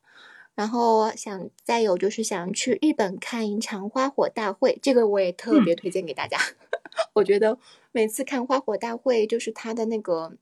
[0.54, 6.38] 然后想再有就是想去日本看一场花火大会，这个我也特别推荐给大家。
[7.14, 7.58] 我觉得
[7.90, 10.36] 每次看花火大会，就是它的那个。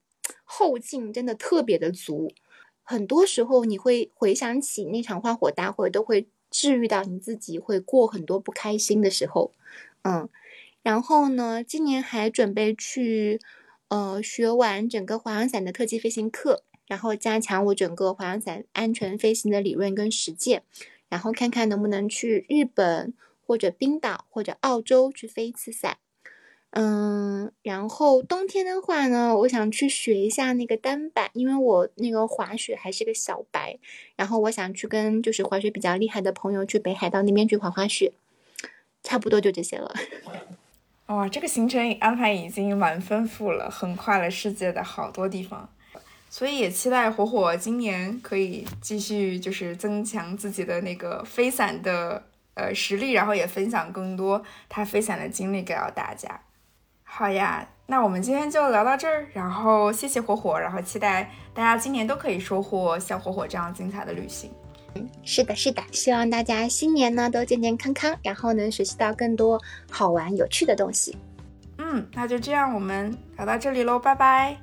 [0.44, 2.32] 后劲真的特别的足，
[2.82, 9.52] 很多时候你会回想起那场花火大会，都会治愈到你自己，会过很多不开心的时候。
[10.02, 10.28] 嗯，
[10.82, 13.40] 然后呢，今年还准备去，
[13.88, 20.64] 呃，学完整个滑翔伞的特技飞行课，然后加强我整个滑翔伞安全飞行的理论跟实践，
[21.08, 23.14] 然后看看能不能去日本
[23.46, 25.98] 或者冰岛或者澳洲去飞一次伞。
[26.70, 33.78] 嗯，然后冬天的话呢，我想去学一下那个单板，因为我那个滑雪还是个小白，
[34.16, 38.12] 然后我想去跟就是滑雪比较厉害的朋友去北海道那边去滑滑雪，
[39.04, 39.94] 差不多就这些了。
[41.06, 45.68] 哇，这个行程安排已经蛮丰富了，横跨了世界的好多地方，
[46.32, 52.22] 所以也期待火火今年可以继续就是增强自己的那个飞伞的
[52.54, 56.40] 呃实力，然后也分享更多他飞伞的经历给到大家。
[57.02, 64.48] 好呀，那我们今天就聊到这儿，然后谢谢火火，然后期待大家今年都可以收获像火火这样精彩的旅行。
[64.94, 69.60] 嗯，是的，是的，希望大家新年呢都健健康康，然后能学习到更多
[69.90, 71.16] 好玩有趣的东西。
[71.78, 74.56] 嗯，那就这样，我们聊到这里喽，拜拜，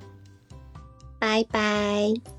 [1.20, 2.37] 拜拜。